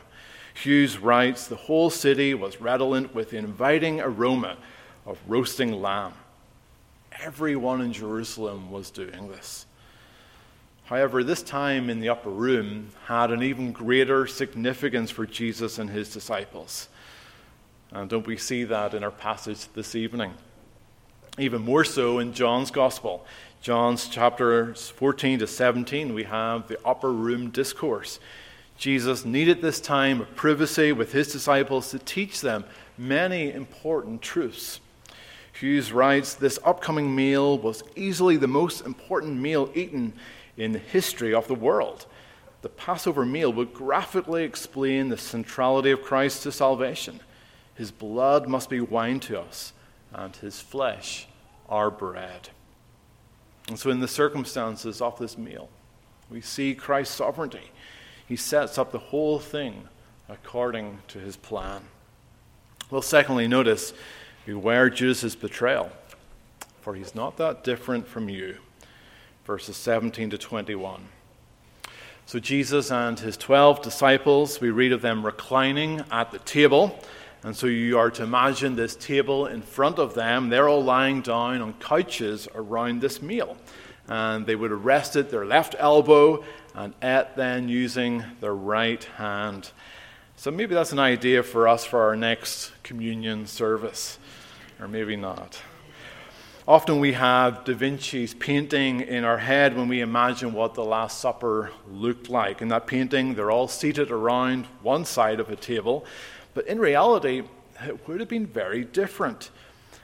Hughes 0.54 0.98
writes 0.98 1.46
the 1.46 1.56
whole 1.56 1.90
city 1.90 2.34
was 2.34 2.62
redolent 2.62 3.14
with 3.14 3.32
the 3.32 3.38
inviting 3.38 4.00
aroma 4.00 4.58
of 5.06 5.20
roasting 5.28 5.82
lamb. 5.82 6.14
Everyone 7.22 7.82
in 7.82 7.92
Jerusalem 7.92 8.72
was 8.72 8.90
doing 8.90 9.28
this. 9.28 9.66
However, 10.86 11.24
this 11.24 11.44
time 11.44 11.90
in 11.90 12.00
the 12.00 12.10
upper 12.10 12.30
room 12.30 12.92
had 13.06 13.32
an 13.32 13.44
even 13.44 13.74
greater 13.74 14.26
significance 14.28 15.12
for 15.12 15.26
Jesus 15.26 15.78
and 15.78 15.90
his 15.90 16.12
disciples. 16.14 16.88
And 17.92 18.10
don't 18.10 18.26
we 18.26 18.38
see 18.38 18.64
that 18.64 18.94
in 18.94 19.04
our 19.04 19.12
passage 19.12 19.68
this 19.74 19.94
evening? 19.94 20.34
Even 21.40 21.62
more 21.62 21.84
so 21.84 22.18
in 22.18 22.34
John's 22.34 22.72
Gospel. 22.72 23.24
John's 23.62 24.08
chapters 24.08 24.90
14 24.90 25.40
to 25.40 25.48
17, 25.48 26.14
we 26.16 26.24
have 26.24 26.68
the 26.68 26.80
upper 26.84 27.12
room 27.12 27.52
discourse. 27.52 28.20
Jesus 28.78 29.24
needed 29.24 29.62
this 29.62 29.80
time 29.80 30.22
of 30.22 30.36
privacy 30.36 30.92
with 30.92 31.12
his 31.12 31.32
disciples 31.32 31.92
to 31.92 32.00
teach 32.00 32.42
them 32.42 32.66
many 32.98 33.52
important 33.52 34.22
truths. 34.22 34.80
Hughes 35.54 35.92
writes 35.92 36.34
This 36.34 36.60
upcoming 36.64 37.16
meal 37.16 37.58
was 37.58 37.84
easily 37.96 38.38
the 38.38 38.48
most 38.48 38.82
important 38.86 39.40
meal 39.40 39.70
eaten 39.76 40.14
in 40.58 40.72
the 40.72 40.80
history 40.80 41.34
of 41.34 41.48
the 41.48 41.56
world. 41.56 42.08
The 42.64 42.70
Passover 42.70 43.26
meal 43.26 43.54
would 43.54 43.74
graphically 43.74 44.44
explain 44.44 45.10
the 45.10 45.18
centrality 45.18 45.92
of 45.92 46.02
Christ 46.02 46.44
to 46.44 46.52
salvation. 46.52 47.20
His 47.76 47.92
blood 47.92 48.48
must 48.48 48.70
be 48.70 48.82
wine 48.82 49.20
to 49.22 49.40
us, 49.40 49.74
and 50.14 50.36
his 50.36 50.60
flesh 50.60 51.28
our 51.70 51.92
bread. 51.92 52.50
And 53.68 53.78
so, 53.78 53.90
in 53.90 54.00
the 54.00 54.08
circumstances 54.08 55.02
of 55.02 55.20
this 55.20 55.38
meal, 55.38 55.70
we 56.30 56.42
see 56.42 56.74
Christ's 56.74 57.16
sovereignty. 57.16 57.72
He 58.28 58.36
sets 58.36 58.78
up 58.78 58.92
the 58.92 59.00
whole 59.00 59.40
thing 59.40 59.88
according 60.30 61.00
to 61.10 61.20
his 61.20 61.38
plan. 61.38 61.82
Well, 62.90 63.02
secondly, 63.02 63.48
notice 63.48 63.94
beware 64.46 64.90
Judas' 64.90 65.36
betrayal, 65.36 65.92
for 66.82 66.96
he's 66.96 67.14
not 67.14 67.38
that 67.38 67.64
different 67.64 68.08
from 68.08 68.30
you. 68.30 68.58
Verses 69.46 69.76
17 69.78 70.30
to 70.30 70.38
21. 70.38 71.08
So, 72.26 72.40
Jesus 72.40 72.92
and 72.92 73.20
his 73.20 73.38
12 73.38 73.82
disciples, 73.82 74.60
we 74.60 74.70
read 74.70 74.92
of 74.92 75.02
them 75.02 75.26
reclining 75.26 76.04
at 76.12 76.32
the 76.32 76.40
table. 76.40 76.98
And 77.44 77.56
so 77.56 77.68
you 77.68 77.98
are 77.98 78.10
to 78.12 78.24
imagine 78.24 78.76
this 78.76 78.96
table 78.96 79.46
in 79.46 79.62
front 79.62 80.00
of 80.00 80.14
them. 80.14 80.50
They're 80.50 80.68
all 80.68 80.84
lying 80.84 81.22
down 81.22 81.62
on 81.62 81.74
couches 81.74 82.48
around 82.56 83.02
this 83.02 83.22
meal. 83.22 83.58
And 84.08 84.46
they 84.46 84.56
would 84.56 84.72
have 84.72 84.86
rested 84.86 85.30
their 85.30 85.46
left 85.46 85.76
elbow 85.78 86.44
and 86.74 86.94
ate 87.02 87.36
then 87.36 87.70
using 87.70 88.24
their 88.42 88.56
right 88.56 89.04
hand. 89.04 89.72
So 90.36 90.52
maybe 90.52 90.76
that's 90.76 90.92
an 90.92 91.00
idea 91.00 91.42
for 91.42 91.68
us 91.68 91.84
for 91.84 92.02
our 92.02 92.16
next 92.16 92.72
communion 92.84 93.48
service, 93.48 94.20
or 94.80 94.88
maybe 94.88 95.16
not. 95.16 95.60
Often 96.68 97.00
we 97.00 97.14
have 97.14 97.64
Da 97.64 97.74
Vinci's 97.74 98.34
painting 98.34 99.00
in 99.00 99.24
our 99.24 99.38
head 99.38 99.76
when 99.76 99.88
we 99.88 100.02
imagine 100.02 100.54
what 100.54 100.74
the 100.74 100.84
Last 100.84 101.20
Supper 101.20 101.72
looked 101.90 102.30
like. 102.30 102.62
In 102.62 102.68
that 102.68 102.86
painting, 102.88 103.36
they're 103.36 103.52
all 103.52 103.68
seated 103.68 104.12
around 104.12 104.66
one 104.82 105.06
side 105.06 105.40
of 105.40 105.50
a 105.50 105.56
table, 105.56 106.06
but 106.58 106.66
in 106.66 106.80
reality, 106.80 107.44
it 107.86 108.08
would 108.08 108.20
have 108.20 108.30
been 108.30 108.48
very 108.48 108.84
different. 108.84 109.52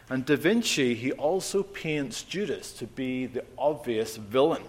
And 0.07 0.23
Da 0.23 0.35
Vinci, 0.35 0.93
he 0.93 1.11
also 1.11 1.63
paints 1.63 2.21
Judas 2.21 2.73
to 2.73 2.85
be 2.85 3.25
the 3.25 3.43
obvious 3.57 4.17
villain. 4.17 4.61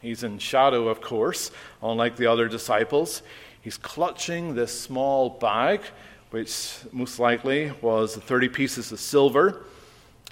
He's 0.00 0.22
in 0.22 0.38
shadow, 0.38 0.86
of 0.86 1.00
course, 1.00 1.50
unlike 1.82 2.14
the 2.14 2.28
other 2.28 2.46
disciples. 2.46 3.22
He's 3.60 3.76
clutching 3.76 4.54
this 4.54 4.80
small 4.80 5.28
bag, 5.28 5.80
which 6.30 6.76
most 6.92 7.18
likely 7.18 7.72
was 7.82 8.14
30 8.14 8.50
pieces 8.50 8.92
of 8.92 9.00
silver. 9.00 9.64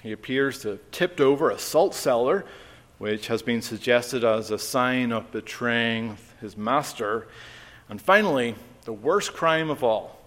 He 0.03 0.13
appears 0.13 0.61
to 0.61 0.69
have 0.69 0.91
tipped 0.91 1.19
over 1.19 1.49
a 1.49 1.59
salt 1.59 1.95
cellar, 1.95 2.45
which 2.97 3.27
has 3.27 3.41
been 3.41 3.61
suggested 3.61 4.23
as 4.23 4.51
a 4.51 4.57
sign 4.57 5.11
of 5.11 5.29
betraying 5.33 6.15
his 6.39 6.55
master. 6.55 7.27
And 7.89 8.01
finally, 8.01 8.55
the 8.85 8.93
worst 8.93 9.33
crime 9.33 9.69
of 9.69 9.83
all, 9.83 10.22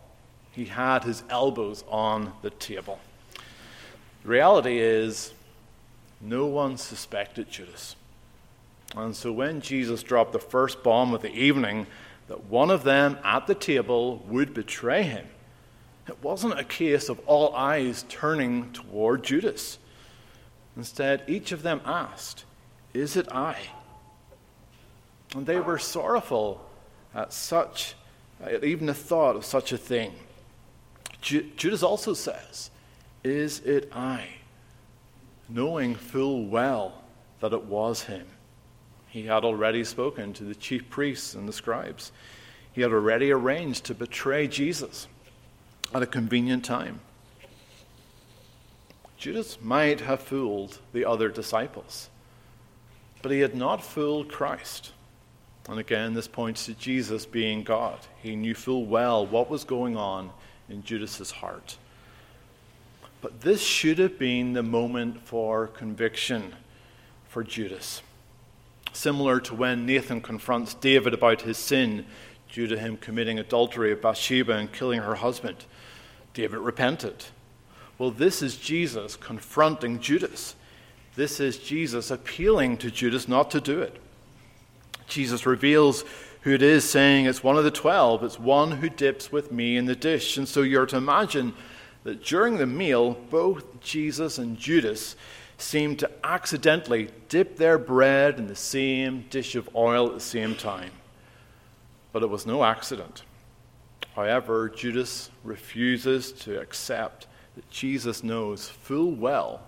he 0.56 0.64
had 0.64 1.04
his 1.04 1.22
elbows 1.28 1.84
on 1.86 2.32
the 2.40 2.48
table. 2.48 2.98
The 4.22 4.28
reality 4.28 4.78
is, 4.78 5.34
no 6.18 6.46
one 6.46 6.78
suspected 6.78 7.50
Judas. 7.50 7.94
And 8.96 9.14
so 9.14 9.32
when 9.32 9.60
Jesus 9.60 10.02
dropped 10.02 10.32
the 10.32 10.38
first 10.38 10.82
bomb 10.82 11.12
of 11.12 11.20
the 11.20 11.34
evening, 11.34 11.86
that 12.28 12.44
one 12.44 12.70
of 12.70 12.84
them 12.84 13.18
at 13.22 13.46
the 13.46 13.54
table 13.54 14.24
would 14.28 14.54
betray 14.54 15.02
him, 15.02 15.26
it 16.08 16.22
wasn't 16.22 16.58
a 16.58 16.64
case 16.64 17.10
of 17.10 17.20
all 17.26 17.54
eyes 17.54 18.06
turning 18.08 18.72
toward 18.72 19.24
Judas. 19.24 19.78
Instead, 20.74 21.22
each 21.26 21.52
of 21.52 21.62
them 21.62 21.82
asked, 21.84 22.44
Is 22.94 23.14
it 23.16 23.30
I? 23.30 23.58
And 25.34 25.44
they 25.44 25.60
were 25.60 25.78
sorrowful 25.78 26.64
at 27.14 27.34
such, 27.34 27.94
at 28.42 28.64
even 28.64 28.86
the 28.86 28.94
thought 28.94 29.36
of 29.36 29.44
such 29.44 29.72
a 29.72 29.78
thing. 29.78 30.14
Judas 31.26 31.82
also 31.82 32.14
says, 32.14 32.70
Is 33.24 33.58
it 33.60 33.90
I? 33.92 34.28
Knowing 35.48 35.96
full 35.96 36.46
well 36.46 37.02
that 37.40 37.52
it 37.52 37.64
was 37.64 38.04
him. 38.04 38.26
He 39.08 39.24
had 39.24 39.44
already 39.44 39.82
spoken 39.82 40.32
to 40.34 40.44
the 40.44 40.54
chief 40.54 40.88
priests 40.88 41.34
and 41.34 41.48
the 41.48 41.52
scribes. 41.52 42.12
He 42.72 42.82
had 42.82 42.92
already 42.92 43.32
arranged 43.32 43.84
to 43.86 43.94
betray 43.94 44.46
Jesus 44.46 45.08
at 45.92 46.02
a 46.02 46.06
convenient 46.06 46.64
time. 46.64 47.00
Judas 49.16 49.58
might 49.60 50.02
have 50.02 50.20
fooled 50.20 50.78
the 50.92 51.04
other 51.04 51.28
disciples, 51.28 52.08
but 53.22 53.32
he 53.32 53.40
had 53.40 53.56
not 53.56 53.82
fooled 53.82 54.28
Christ. 54.28 54.92
And 55.68 55.80
again, 55.80 56.14
this 56.14 56.28
points 56.28 56.66
to 56.66 56.74
Jesus 56.74 57.26
being 57.26 57.64
God. 57.64 57.98
He 58.22 58.36
knew 58.36 58.54
full 58.54 58.84
well 58.86 59.26
what 59.26 59.50
was 59.50 59.64
going 59.64 59.96
on 59.96 60.30
in 60.68 60.82
Judas's 60.82 61.30
heart. 61.30 61.76
But 63.20 63.40
this 63.40 63.62
should 63.62 63.98
have 63.98 64.18
been 64.18 64.52
the 64.52 64.62
moment 64.62 65.26
for 65.26 65.66
conviction 65.66 66.54
for 67.28 67.42
Judas 67.42 68.02
similar 68.96 69.40
to 69.40 69.54
when 69.54 69.86
Nathan 69.86 70.20
confronts 70.20 70.74
David 70.74 71.14
about 71.14 71.42
his 71.42 71.58
sin 71.58 72.06
due 72.52 72.66
to 72.66 72.78
him 72.78 72.96
committing 72.96 73.38
adultery 73.38 73.90
with 73.90 74.02
Bathsheba 74.02 74.54
and 74.54 74.72
killing 74.72 75.00
her 75.00 75.16
husband. 75.16 75.64
David 76.34 76.58
repented. 76.58 77.26
Well, 77.98 78.10
this 78.10 78.42
is 78.42 78.56
Jesus 78.56 79.16
confronting 79.16 80.00
Judas. 80.00 80.54
This 81.14 81.40
is 81.40 81.58
Jesus 81.58 82.10
appealing 82.10 82.78
to 82.78 82.90
Judas 82.90 83.28
not 83.28 83.50
to 83.52 83.60
do 83.60 83.80
it. 83.80 83.96
Jesus 85.06 85.46
reveals 85.46 86.04
who 86.46 86.52
it 86.52 86.62
is, 86.62 86.88
saying 86.88 87.26
it's 87.26 87.42
one 87.42 87.56
of 87.56 87.64
the 87.64 87.72
twelve, 87.72 88.22
it's 88.22 88.38
one 88.38 88.70
who 88.70 88.88
dips 88.88 89.32
with 89.32 89.50
me 89.50 89.76
in 89.76 89.84
the 89.86 89.96
dish. 89.96 90.36
And 90.36 90.46
so 90.46 90.62
you're 90.62 90.86
to 90.86 90.96
imagine 90.96 91.52
that 92.04 92.22
during 92.22 92.56
the 92.56 92.68
meal, 92.68 93.14
both 93.30 93.80
Jesus 93.80 94.38
and 94.38 94.56
Judas 94.56 95.16
seem 95.58 95.96
to 95.96 96.08
accidentally 96.22 97.10
dip 97.28 97.56
their 97.56 97.78
bread 97.78 98.38
in 98.38 98.46
the 98.46 98.54
same 98.54 99.24
dish 99.28 99.56
of 99.56 99.68
oil 99.74 100.06
at 100.06 100.14
the 100.14 100.20
same 100.20 100.54
time. 100.54 100.92
But 102.12 102.22
it 102.22 102.30
was 102.30 102.46
no 102.46 102.62
accident. 102.62 103.24
However, 104.14 104.68
Judas 104.68 105.30
refuses 105.42 106.30
to 106.30 106.60
accept 106.60 107.26
that 107.56 107.68
Jesus 107.70 108.22
knows 108.22 108.68
full 108.68 109.10
well 109.10 109.62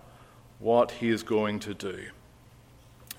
what 0.60 0.92
he 0.92 1.08
is 1.08 1.24
going 1.24 1.58
to 1.58 1.74
do. 1.74 2.04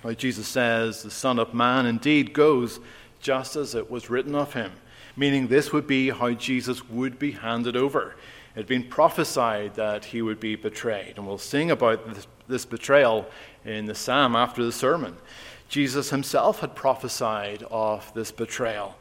Like 0.01 0.17
Jesus 0.17 0.47
says, 0.47 1.03
the 1.03 1.11
Son 1.11 1.37
of 1.39 1.53
Man 1.53 1.85
indeed 1.85 2.31
goes 2.31 2.79
just 3.19 3.55
as 3.55 3.75
it 3.75 3.89
was 3.89 4.09
written 4.09 4.35
of 4.35 4.53
him, 4.53 4.71
meaning 5.15 5.47
this 5.47 5.71
would 5.73 5.87
be 5.87 6.09
how 6.09 6.31
Jesus 6.31 6.87
would 6.89 7.19
be 7.19 7.31
handed 7.31 7.75
over. 7.75 8.15
It 8.55 8.59
had 8.59 8.67
been 8.67 8.83
prophesied 8.83 9.75
that 9.75 10.05
he 10.05 10.21
would 10.21 10.39
be 10.39 10.55
betrayed, 10.55 11.17
and 11.17 11.27
we'll 11.27 11.37
sing 11.37 11.71
about 11.71 12.07
this 12.47 12.65
betrayal 12.65 13.27
in 13.63 13.85
the 13.85 13.95
psalm 13.95 14.35
after 14.35 14.63
the 14.63 14.71
sermon. 14.71 15.17
Jesus 15.67 16.09
himself 16.09 16.61
had 16.61 16.75
prophesied 16.75 17.63
of 17.69 18.11
this 18.13 18.31
betrayal. 18.31 18.95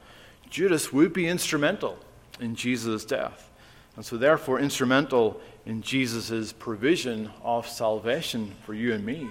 Judas 0.51 0.93
would 0.93 1.13
be 1.13 1.27
instrumental 1.27 1.99
in 2.41 2.55
Jesus' 2.55 3.05
death, 3.05 3.51
and 3.97 4.05
so 4.05 4.17
therefore 4.17 4.61
instrumental 4.61 5.41
in 5.65 5.83
Jesus' 5.83 6.53
provision 6.53 7.31
of 7.43 7.67
salvation 7.67 8.55
for 8.65 8.75
you 8.75 8.93
and 8.93 9.05
me. 9.05 9.29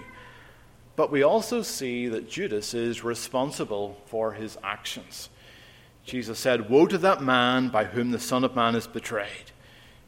But 0.98 1.12
we 1.12 1.22
also 1.22 1.62
see 1.62 2.08
that 2.08 2.28
Judas 2.28 2.74
is 2.74 3.04
responsible 3.04 4.02
for 4.08 4.34
his 4.34 4.58
actions. 4.64 5.30
Jesus 6.04 6.40
said, 6.40 6.70
Woe 6.70 6.88
to 6.88 6.98
that 6.98 7.22
man 7.22 7.70
by 7.70 7.86
whom 7.86 8.10
the 8.12 8.20
Son 8.20 8.44
of 8.44 8.56
Man 8.56 8.76
is 8.76 8.88
betrayed. 8.88 9.52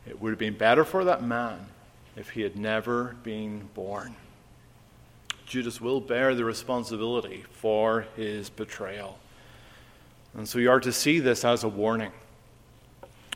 It 0.07 0.19
would 0.19 0.31
have 0.31 0.39
been 0.39 0.57
better 0.57 0.83
for 0.83 1.05
that 1.05 1.23
man 1.23 1.67
if 2.15 2.31
he 2.31 2.41
had 2.41 2.55
never 2.55 3.15
been 3.21 3.69
born. 3.75 4.15
Judas 5.45 5.79
will 5.79 6.01
bear 6.01 6.33
the 6.33 6.43
responsibility 6.43 7.43
for 7.51 8.07
his 8.15 8.49
betrayal. 8.49 9.19
And 10.33 10.49
so 10.49 10.57
you 10.57 10.71
are 10.71 10.79
to 10.79 10.91
see 10.91 11.19
this 11.19 11.45
as 11.45 11.63
a 11.63 11.69
warning. 11.69 12.11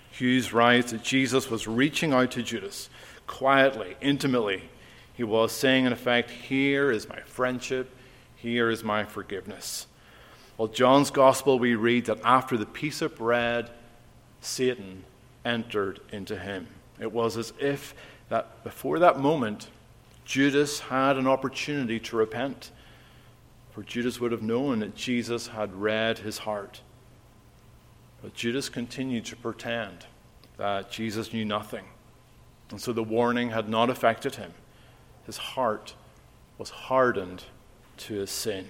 Hughes 0.09 0.53
writes 0.53 0.91
that 0.91 1.03
Jesus 1.03 1.51
was 1.51 1.67
reaching 1.67 2.13
out 2.13 2.31
to 2.31 2.41
Judas 2.41 2.89
quietly, 3.27 3.95
intimately. 4.01 4.63
He 5.13 5.23
was 5.23 5.51
saying, 5.51 5.85
in 5.85 5.93
effect, 5.93 6.29
Here 6.29 6.91
is 6.91 7.07
my 7.07 7.19
friendship, 7.21 7.95
here 8.35 8.69
is 8.69 8.83
my 8.83 9.03
forgiveness. 9.05 9.87
Well, 10.57 10.67
John's 10.67 11.11
gospel, 11.11 11.57
we 11.57 11.75
read 11.75 12.05
that 12.05 12.19
after 12.23 12.57
the 12.57 12.65
piece 12.65 13.01
of 13.01 13.15
bread, 13.15 13.69
Satan 14.41 15.03
entered 15.45 15.99
into 16.11 16.37
him. 16.37 16.67
It 16.99 17.11
was 17.11 17.37
as 17.37 17.53
if 17.59 17.95
that 18.29 18.63
before 18.63 18.99
that 18.99 19.19
moment, 19.19 19.69
Judas 20.25 20.79
had 20.79 21.17
an 21.17 21.27
opportunity 21.27 21.99
to 21.99 22.15
repent. 22.15 22.71
For 23.71 23.83
Judas 23.83 24.19
would 24.19 24.31
have 24.31 24.43
known 24.43 24.79
that 24.79 24.95
Jesus 24.95 25.47
had 25.47 25.73
read 25.73 26.19
his 26.19 26.39
heart. 26.39 26.81
But 28.21 28.33
Judas 28.33 28.69
continued 28.69 29.25
to 29.25 29.35
pretend 29.35 30.05
that 30.57 30.91
Jesus 30.91 31.33
knew 31.33 31.43
nothing. 31.43 31.85
And 32.69 32.79
so 32.79 32.93
the 32.93 33.03
warning 33.03 33.49
had 33.49 33.67
not 33.67 33.89
affected 33.89 34.35
him. 34.35 34.53
His 35.25 35.37
heart 35.37 35.93
was 36.57 36.69
hardened 36.69 37.43
to 37.97 38.15
his 38.15 38.31
sin. 38.31 38.67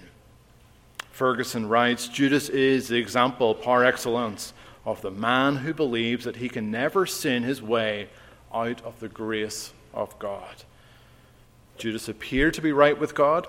Ferguson 1.10 1.68
writes 1.68 2.08
Judas 2.08 2.48
is 2.48 2.88
the 2.88 2.96
example 2.96 3.54
par 3.54 3.84
excellence 3.84 4.52
of 4.84 5.00
the 5.00 5.10
man 5.10 5.56
who 5.56 5.72
believes 5.72 6.24
that 6.24 6.36
he 6.36 6.48
can 6.48 6.70
never 6.70 7.06
sin 7.06 7.42
his 7.42 7.62
way 7.62 8.08
out 8.52 8.82
of 8.82 8.98
the 9.00 9.08
grace 9.08 9.72
of 9.92 10.18
God. 10.18 10.64
Judas 11.78 12.08
appeared 12.08 12.54
to 12.54 12.62
be 12.62 12.72
right 12.72 12.98
with 12.98 13.14
God. 13.14 13.46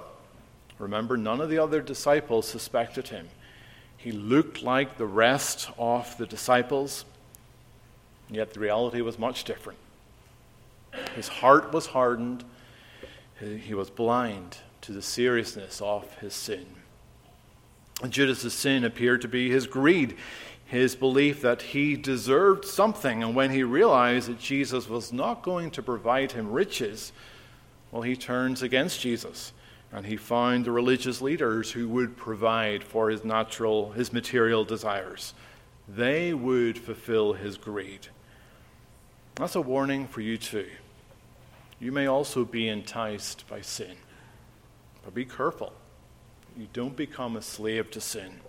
Remember, 0.80 1.16
none 1.18 1.42
of 1.42 1.50
the 1.50 1.60
other 1.60 1.82
disciples 1.82 2.48
suspected 2.48 3.10
him. 3.10 3.30
He 3.98 4.12
looked 4.12 4.62
like 4.62 4.98
the 4.98 5.06
rest 5.06 5.70
of 5.78 6.18
the 6.18 6.26
disciples, 6.26 7.06
yet 8.30 8.54
the 8.54 8.60
reality 8.60 9.02
was 9.02 9.18
much 9.18 9.44
different. 9.44 9.80
His 11.16 11.28
heart 11.28 11.74
was 11.74 11.88
hardened, 11.88 12.44
he 13.40 13.74
was 13.74 13.90
blind 13.90 14.58
to 14.82 14.92
the 14.92 15.02
seriousness 15.02 15.82
of 15.82 16.14
his 16.20 16.34
sin. 16.34 16.66
And 18.02 18.12
Judas' 18.12 18.54
sin 18.54 18.84
appeared 18.84 19.22
to 19.22 19.28
be 19.28 19.50
his 19.50 19.68
greed, 19.68 20.16
his 20.66 20.96
belief 20.96 21.42
that 21.42 21.62
he 21.62 21.96
deserved 21.96 22.66
something. 22.66 23.24
And 23.24 23.36
when 23.36 23.52
he 23.52 23.64
realized 23.64 24.30
that 24.30 24.40
Jesus 24.40 24.90
was 24.90 25.14
not 25.14 25.44
going 25.44 25.72
to 25.72 25.84
provide 25.84 26.34
him 26.34 26.52
riches, 26.52 27.12
well, 27.92 28.02
he 28.02 28.16
turns 28.16 28.62
against 28.62 29.00
Jesus. 29.00 29.54
And 29.92 30.06
he 30.06 30.18
found 30.18 30.66
the 30.66 30.72
religious 30.72 31.22
leaders 31.22 31.72
who 31.72 31.88
would 31.90 32.18
provide 32.18 32.84
for 32.84 33.10
his 33.10 33.24
natural, 33.24 33.92
his 33.92 34.12
material 34.12 34.66
desires. 34.66 35.34
They 35.88 36.34
would 36.34 36.78
fulfill 36.78 37.34
his 37.34 37.58
greed. 37.58 38.08
That's 39.36 39.56
a 39.56 39.62
warning 39.62 40.08
for 40.08 40.22
you 40.22 40.38
too. 40.38 40.68
You 41.80 41.92
may 41.92 42.08
also 42.08 42.46
be 42.46 42.68
enticed 42.68 43.48
by 43.48 43.62
sin. 43.62 43.96
But 45.04 45.14
be 45.14 45.26
careful. 45.26 45.74
You 46.58 46.68
don't 46.74 46.96
become 46.96 47.36
a 47.36 47.42
slave 47.42 47.92
to 47.92 48.02
sin. 48.02 48.40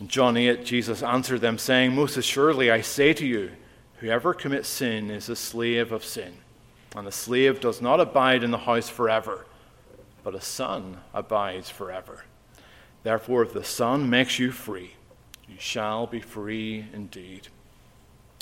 In 0.00 0.08
John 0.08 0.36
8, 0.36 0.64
Jesus 0.64 1.02
answered 1.02 1.40
them, 1.40 1.58
saying, 1.58 1.94
Most 1.94 2.16
assuredly 2.16 2.70
I 2.70 2.80
say 2.80 3.12
to 3.14 3.26
you, 3.26 3.52
whoever 3.98 4.34
commits 4.34 4.68
sin 4.68 5.10
is 5.10 5.28
a 5.28 5.36
slave 5.36 5.92
of 5.92 6.04
sin. 6.04 6.34
And 6.94 7.06
the 7.06 7.12
slave 7.12 7.60
does 7.60 7.80
not 7.82 8.00
abide 8.00 8.42
in 8.42 8.50
the 8.50 8.58
house 8.58 8.88
forever, 8.88 9.46
but 10.24 10.34
a 10.34 10.40
son 10.40 10.98
abides 11.12 11.68
forever. 11.70 12.24
Therefore, 13.06 13.42
if 13.44 13.52
the 13.52 13.62
Son 13.62 14.10
makes 14.10 14.40
you 14.40 14.50
free, 14.50 14.94
you 15.48 15.54
shall 15.60 16.08
be 16.08 16.20
free 16.20 16.86
indeed. 16.92 17.46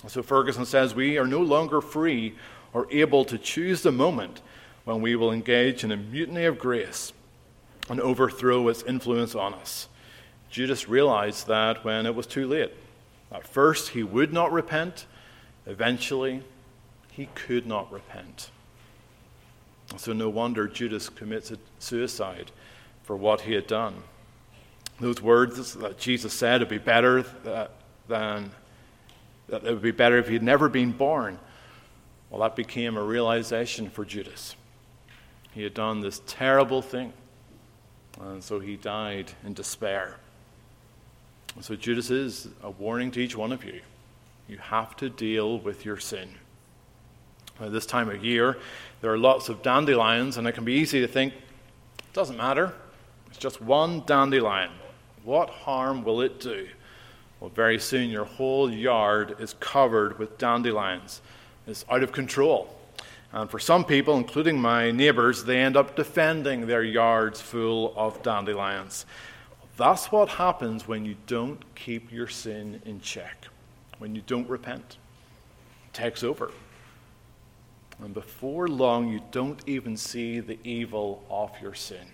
So 0.06 0.22
Ferguson 0.22 0.64
says 0.64 0.94
we 0.94 1.18
are 1.18 1.26
no 1.26 1.40
longer 1.40 1.82
free 1.82 2.34
or 2.74 2.86
able 2.90 3.24
to 3.24 3.38
choose 3.38 3.82
the 3.82 3.92
moment 3.92 4.42
when 4.84 5.00
we 5.00 5.16
will 5.16 5.32
engage 5.32 5.84
in 5.84 5.92
a 5.92 5.96
mutiny 5.96 6.44
of 6.44 6.58
grace 6.58 7.12
and 7.88 8.00
overthrow 8.00 8.68
its 8.68 8.82
influence 8.82 9.34
on 9.34 9.54
us. 9.54 9.88
Judas 10.50 10.88
realized 10.88 11.46
that 11.46 11.84
when 11.84 12.04
it 12.04 12.14
was 12.14 12.26
too 12.26 12.46
late. 12.46 12.72
At 13.32 13.46
first, 13.46 13.90
he 13.90 14.02
would 14.02 14.32
not 14.32 14.52
repent. 14.52 15.06
Eventually, 15.66 16.42
he 17.10 17.28
could 17.34 17.66
not 17.66 17.90
repent. 17.90 18.50
So, 19.96 20.12
no 20.12 20.28
wonder 20.28 20.66
Judas 20.66 21.08
commits 21.08 21.52
suicide 21.78 22.50
for 23.02 23.16
what 23.16 23.42
he 23.42 23.52
had 23.52 23.66
done. 23.66 23.94
Those 25.00 25.20
words 25.20 25.74
that 25.74 25.98
Jesus 25.98 26.32
said 26.32 26.60
would 26.60 26.68
be 26.68 26.78
better 26.78 27.24
than 28.08 28.50
that 29.48 29.64
it 29.64 29.70
would 29.70 29.82
be 29.82 29.90
better 29.90 30.18
if 30.18 30.28
he 30.28 30.34
had 30.34 30.42
never 30.42 30.68
been 30.68 30.92
born. 30.92 31.38
Well, 32.34 32.42
that 32.42 32.56
became 32.56 32.96
a 32.96 33.02
realization 33.02 33.88
for 33.88 34.04
Judas. 34.04 34.56
He 35.52 35.62
had 35.62 35.72
done 35.72 36.00
this 36.00 36.20
terrible 36.26 36.82
thing, 36.82 37.12
and 38.20 38.42
so 38.42 38.58
he 38.58 38.74
died 38.74 39.30
in 39.44 39.54
despair. 39.54 40.16
And 41.54 41.64
So, 41.64 41.76
Judas 41.76 42.10
is 42.10 42.48
a 42.64 42.70
warning 42.70 43.12
to 43.12 43.20
each 43.20 43.36
one 43.36 43.52
of 43.52 43.64
you. 43.64 43.82
You 44.48 44.58
have 44.58 44.96
to 44.96 45.08
deal 45.08 45.60
with 45.60 45.84
your 45.84 45.96
sin. 45.96 46.28
At 47.60 47.70
this 47.70 47.86
time 47.86 48.08
of 48.08 48.24
year, 48.24 48.58
there 49.00 49.12
are 49.12 49.18
lots 49.18 49.48
of 49.48 49.62
dandelions, 49.62 50.36
and 50.36 50.48
it 50.48 50.56
can 50.56 50.64
be 50.64 50.72
easy 50.72 51.00
to 51.02 51.06
think, 51.06 51.34
it 51.34 52.12
doesn't 52.14 52.36
matter. 52.36 52.72
It's 53.28 53.38
just 53.38 53.60
one 53.60 54.02
dandelion. 54.06 54.72
What 55.22 55.50
harm 55.50 56.02
will 56.02 56.20
it 56.20 56.40
do? 56.40 56.66
Well, 57.38 57.50
very 57.50 57.78
soon 57.78 58.10
your 58.10 58.24
whole 58.24 58.68
yard 58.68 59.36
is 59.38 59.54
covered 59.60 60.18
with 60.18 60.36
dandelions. 60.36 61.20
It's 61.66 61.84
out 61.90 62.02
of 62.02 62.12
control. 62.12 62.68
And 63.32 63.50
for 63.50 63.58
some 63.58 63.84
people, 63.84 64.16
including 64.16 64.60
my 64.60 64.90
neighbors, 64.90 65.44
they 65.44 65.58
end 65.58 65.76
up 65.76 65.96
defending 65.96 66.66
their 66.66 66.84
yards 66.84 67.40
full 67.40 67.92
of 67.96 68.22
dandelions. 68.22 69.06
That's 69.76 70.12
what 70.12 70.28
happens 70.28 70.86
when 70.86 71.04
you 71.04 71.16
don't 71.26 71.62
keep 71.74 72.12
your 72.12 72.28
sin 72.28 72.80
in 72.84 73.00
check, 73.00 73.48
when 73.98 74.14
you 74.14 74.22
don't 74.26 74.48
repent. 74.48 74.98
It 75.88 75.94
takes 75.94 76.22
over. 76.22 76.52
And 78.00 78.14
before 78.14 78.68
long, 78.68 79.08
you 79.08 79.20
don't 79.32 79.60
even 79.66 79.96
see 79.96 80.38
the 80.40 80.58
evil 80.62 81.24
of 81.28 81.50
your 81.60 81.74
sin. 81.74 82.06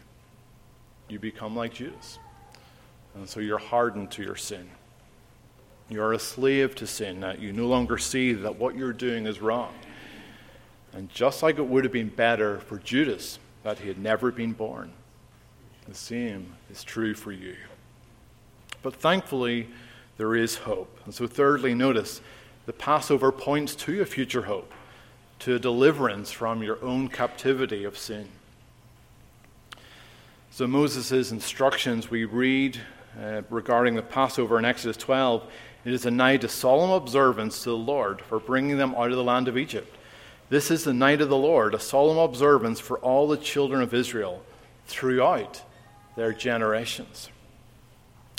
You 1.08 1.18
become 1.18 1.54
like 1.54 1.74
Judas. 1.74 2.18
And 3.14 3.28
so 3.28 3.40
you're 3.40 3.58
hardened 3.58 4.10
to 4.12 4.22
your 4.22 4.36
sin. 4.36 4.70
You 5.90 6.02
are 6.02 6.12
a 6.12 6.18
slave 6.20 6.76
to 6.76 6.86
sin. 6.86 7.20
That 7.20 7.40
you 7.40 7.52
no 7.52 7.66
longer 7.66 7.98
see 7.98 8.32
that 8.32 8.56
what 8.56 8.76
you're 8.76 8.92
doing 8.92 9.26
is 9.26 9.42
wrong. 9.42 9.74
And 10.92 11.08
just 11.10 11.42
like 11.42 11.58
it 11.58 11.66
would 11.66 11.84
have 11.84 11.92
been 11.92 12.08
better 12.08 12.60
for 12.60 12.78
Judas 12.78 13.38
that 13.64 13.80
he 13.80 13.88
had 13.88 13.98
never 13.98 14.30
been 14.30 14.52
born, 14.52 14.92
the 15.86 15.94
same 15.94 16.54
is 16.70 16.82
true 16.82 17.14
for 17.14 17.32
you. 17.32 17.56
But 18.82 18.94
thankfully, 18.94 19.68
there 20.16 20.34
is 20.34 20.56
hope. 20.56 20.98
And 21.04 21.14
so, 21.14 21.26
thirdly, 21.26 21.74
notice 21.74 22.20
the 22.66 22.72
Passover 22.72 23.32
points 23.32 23.74
to 23.76 24.00
a 24.00 24.06
future 24.06 24.42
hope, 24.42 24.72
to 25.40 25.56
a 25.56 25.58
deliverance 25.58 26.30
from 26.30 26.62
your 26.62 26.82
own 26.84 27.08
captivity 27.08 27.84
of 27.84 27.98
sin. 27.98 28.28
So, 30.50 30.66
Moses' 30.66 31.32
instructions 31.32 32.10
we 32.10 32.24
read 32.24 32.78
uh, 33.20 33.42
regarding 33.50 33.94
the 33.94 34.02
Passover 34.02 34.58
in 34.58 34.64
Exodus 34.64 34.96
12 34.96 35.44
it 35.84 35.92
is 35.92 36.06
a 36.06 36.10
night 36.10 36.44
of 36.44 36.50
solemn 36.50 36.90
observance 36.90 37.62
to 37.62 37.70
the 37.70 37.76
Lord 37.76 38.20
for 38.20 38.38
bringing 38.38 38.76
them 38.76 38.94
out 38.94 39.10
of 39.10 39.16
the 39.16 39.24
land 39.24 39.48
of 39.48 39.56
Egypt. 39.56 39.96
This 40.50 40.70
is 40.70 40.84
the 40.84 40.92
night 40.92 41.20
of 41.20 41.28
the 41.28 41.36
Lord, 41.36 41.74
a 41.74 41.80
solemn 41.80 42.18
observance 42.18 42.80
for 42.80 42.98
all 42.98 43.28
the 43.28 43.36
children 43.36 43.82
of 43.82 43.94
Israel 43.94 44.42
throughout 44.86 45.62
their 46.16 46.32
generations. 46.32 47.30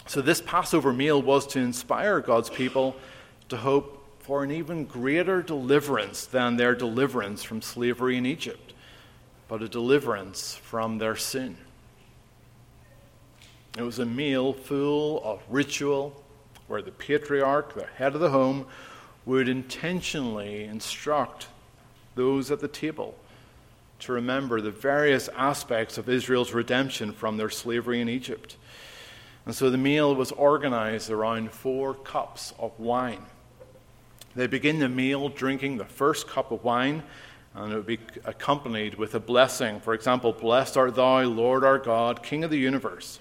So, 0.07 0.21
this 0.21 0.41
Passover 0.41 0.91
meal 0.91 1.21
was 1.21 1.47
to 1.47 1.59
inspire 1.59 2.19
God's 2.19 2.49
people 2.49 2.95
to 3.49 3.57
hope 3.57 3.97
for 4.19 4.43
an 4.43 4.51
even 4.51 4.85
greater 4.85 5.41
deliverance 5.41 6.25
than 6.25 6.57
their 6.57 6.75
deliverance 6.75 7.43
from 7.43 7.61
slavery 7.61 8.17
in 8.17 8.25
Egypt, 8.25 8.73
but 9.47 9.61
a 9.61 9.69
deliverance 9.69 10.55
from 10.55 10.97
their 10.97 11.15
sin. 11.15 11.57
It 13.77 13.83
was 13.83 13.99
a 13.99 14.05
meal 14.05 14.53
full 14.53 15.23
of 15.23 15.41
ritual 15.49 16.21
where 16.71 16.81
the 16.81 16.91
patriarch, 16.91 17.75
the 17.75 17.85
head 17.85 18.15
of 18.15 18.21
the 18.21 18.29
home, 18.29 18.65
would 19.25 19.47
intentionally 19.47 20.63
instruct 20.63 21.47
those 22.15 22.49
at 22.49 22.59
the 22.59 22.67
table 22.67 23.15
to 23.99 24.13
remember 24.13 24.61
the 24.61 24.71
various 24.71 25.27
aspects 25.35 25.97
of 25.97 26.09
Israel's 26.09 26.53
redemption 26.53 27.11
from 27.11 27.37
their 27.37 27.49
slavery 27.49 28.01
in 28.01 28.09
Egypt. 28.09 28.57
And 29.45 29.53
so 29.53 29.69
the 29.69 29.77
meal 29.77 30.15
was 30.15 30.31
organized 30.31 31.09
around 31.09 31.51
four 31.51 31.93
cups 31.93 32.53
of 32.57 32.79
wine. 32.79 33.25
They 34.35 34.47
begin 34.47 34.79
the 34.79 34.89
meal 34.89 35.29
drinking 35.29 35.77
the 35.77 35.85
first 35.85 36.27
cup 36.27 36.51
of 36.51 36.63
wine, 36.63 37.03
and 37.53 37.73
it 37.73 37.75
would 37.75 37.85
be 37.85 37.99
accompanied 38.23 38.95
with 38.95 39.13
a 39.13 39.19
blessing. 39.19 39.81
For 39.81 39.93
example, 39.93 40.31
Blessed 40.31 40.77
art 40.77 40.95
thou, 40.95 41.21
Lord 41.23 41.63
our 41.63 41.77
God, 41.77 42.23
King 42.23 42.43
of 42.43 42.49
the 42.49 42.57
universe, 42.57 43.19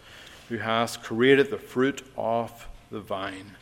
who 0.48 0.58
hast 0.58 1.02
created 1.02 1.50
the 1.50 1.58
fruit 1.58 2.02
of 2.16 2.68
the 2.90 3.00
vine. 3.00 3.56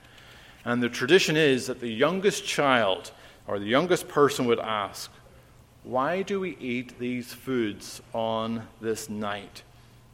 And 0.64 0.83
the 0.83 0.88
tradition 0.88 1.37
is 1.37 1.67
that 1.67 1.81
the 1.81 1.88
youngest 1.88 2.45
child 2.45 3.11
or 3.47 3.59
the 3.59 3.67
youngest 3.67 4.09
person 4.09 4.47
would 4.47 4.61
ask, 4.61 5.11
Why 5.83 6.23
do 6.23 6.41
we 6.41 6.57
eat 6.59 6.99
these 6.99 7.33
foods 7.33 8.03
on 8.12 8.69
this 8.81 9.09
night? 9.09 9.62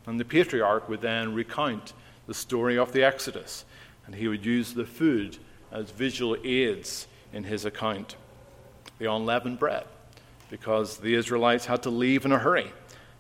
And 0.07 0.20
the 0.20 0.24
patriarch 0.24 0.88
would 0.88 1.00
then 1.00 1.35
recount 1.35 1.92
the 2.27 2.35
story 2.35 2.79
of 2.79 2.92
the 2.92 3.03
Exodus, 3.03 3.64
and 4.07 4.14
he 4.14 4.29
would 4.29 4.44
use 4.44 4.74
the 4.74 4.85
food 4.85 5.38
as 5.72 5.90
visual 5.90 6.37
aids 6.44 7.09
in 7.33 7.44
his 7.44 7.64
account. 7.64 8.16
The 8.98 9.11
unleavened 9.11 9.59
bread, 9.59 9.85
because 10.50 10.98
the 10.98 11.14
Israelites 11.14 11.66
had 11.66 11.83
to 11.83 11.90
leave 11.90 12.24
in 12.24 12.33
a 12.33 12.38
hurry. 12.38 12.70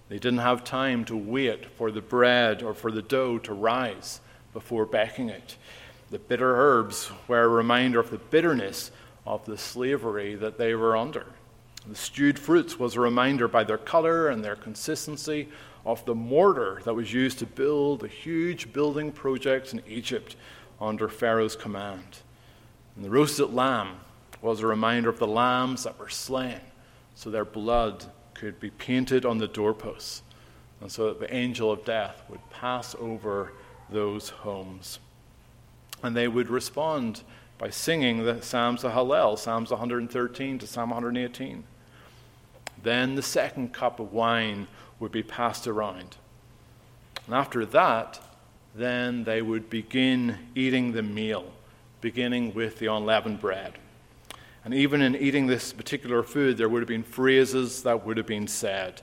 They 0.08 0.18
didn't 0.18 0.38
have 0.38 0.62
time 0.62 1.04
to 1.06 1.16
wait 1.16 1.66
for 1.66 1.90
the 1.90 2.00
bread 2.00 2.62
or 2.62 2.74
for 2.74 2.92
the 2.92 3.02
dough 3.02 3.38
to 3.38 3.52
rise 3.52 4.20
before 4.52 4.86
baking 4.86 5.30
it. 5.30 5.56
The 6.10 6.18
bitter 6.18 6.56
herbs 6.56 7.10
were 7.28 7.42
a 7.42 7.48
reminder 7.48 7.98
of 7.98 8.10
the 8.10 8.18
bitterness 8.18 8.90
of 9.26 9.44
the 9.46 9.58
slavery 9.58 10.34
that 10.34 10.58
they 10.58 10.74
were 10.74 10.96
under. 10.96 11.26
The 11.86 11.96
stewed 11.96 12.38
fruits 12.38 12.78
was 12.78 12.94
a 12.94 13.00
reminder 13.00 13.48
by 13.48 13.64
their 13.64 13.78
color 13.78 14.28
and 14.28 14.44
their 14.44 14.56
consistency 14.56 15.48
of 15.84 16.04
the 16.06 16.14
mortar 16.14 16.80
that 16.84 16.94
was 16.94 17.12
used 17.12 17.38
to 17.40 17.46
build 17.46 18.00
the 18.00 18.08
huge 18.08 18.72
building 18.72 19.12
projects 19.12 19.72
in 19.72 19.82
Egypt 19.86 20.36
under 20.80 21.08
Pharaoh's 21.08 21.56
command. 21.56 22.18
And 22.96 23.04
the 23.04 23.10
roasted 23.10 23.52
lamb 23.52 23.96
was 24.40 24.60
a 24.60 24.66
reminder 24.66 25.08
of 25.08 25.18
the 25.18 25.26
lambs 25.26 25.84
that 25.84 25.98
were 25.98 26.08
slain, 26.08 26.60
so 27.14 27.30
their 27.30 27.44
blood 27.44 28.04
could 28.34 28.60
be 28.60 28.70
painted 28.70 29.24
on 29.24 29.38
the 29.38 29.48
doorposts, 29.48 30.22
and 30.80 30.90
so 30.90 31.08
that 31.08 31.20
the 31.20 31.34
angel 31.34 31.70
of 31.70 31.84
death 31.84 32.22
would 32.28 32.50
pass 32.50 32.94
over 32.98 33.52
those 33.90 34.30
homes. 34.30 34.98
And 36.04 36.14
they 36.14 36.28
would 36.28 36.50
respond 36.50 37.22
by 37.56 37.70
singing 37.70 38.24
the 38.24 38.42
Psalms 38.42 38.84
of 38.84 38.92
Hallel, 38.92 39.38
Psalms 39.38 39.70
113 39.70 40.58
to 40.58 40.66
Psalm 40.66 40.90
118. 40.90 41.64
Then 42.82 43.14
the 43.14 43.22
second 43.22 43.72
cup 43.72 43.98
of 43.98 44.12
wine 44.12 44.68
would 45.00 45.10
be 45.10 45.22
passed 45.22 45.66
around. 45.66 46.18
And 47.24 47.34
after 47.34 47.64
that, 47.64 48.20
then 48.74 49.24
they 49.24 49.40
would 49.40 49.70
begin 49.70 50.38
eating 50.54 50.92
the 50.92 51.02
meal, 51.02 51.50
beginning 52.02 52.52
with 52.52 52.78
the 52.80 52.92
unleavened 52.92 53.40
bread. 53.40 53.72
And 54.62 54.74
even 54.74 55.00
in 55.00 55.16
eating 55.16 55.46
this 55.46 55.72
particular 55.72 56.22
food, 56.22 56.58
there 56.58 56.68
would 56.68 56.82
have 56.82 56.88
been 56.88 57.02
phrases 57.02 57.82
that 57.84 58.04
would 58.04 58.18
have 58.18 58.26
been 58.26 58.46
said. 58.46 59.00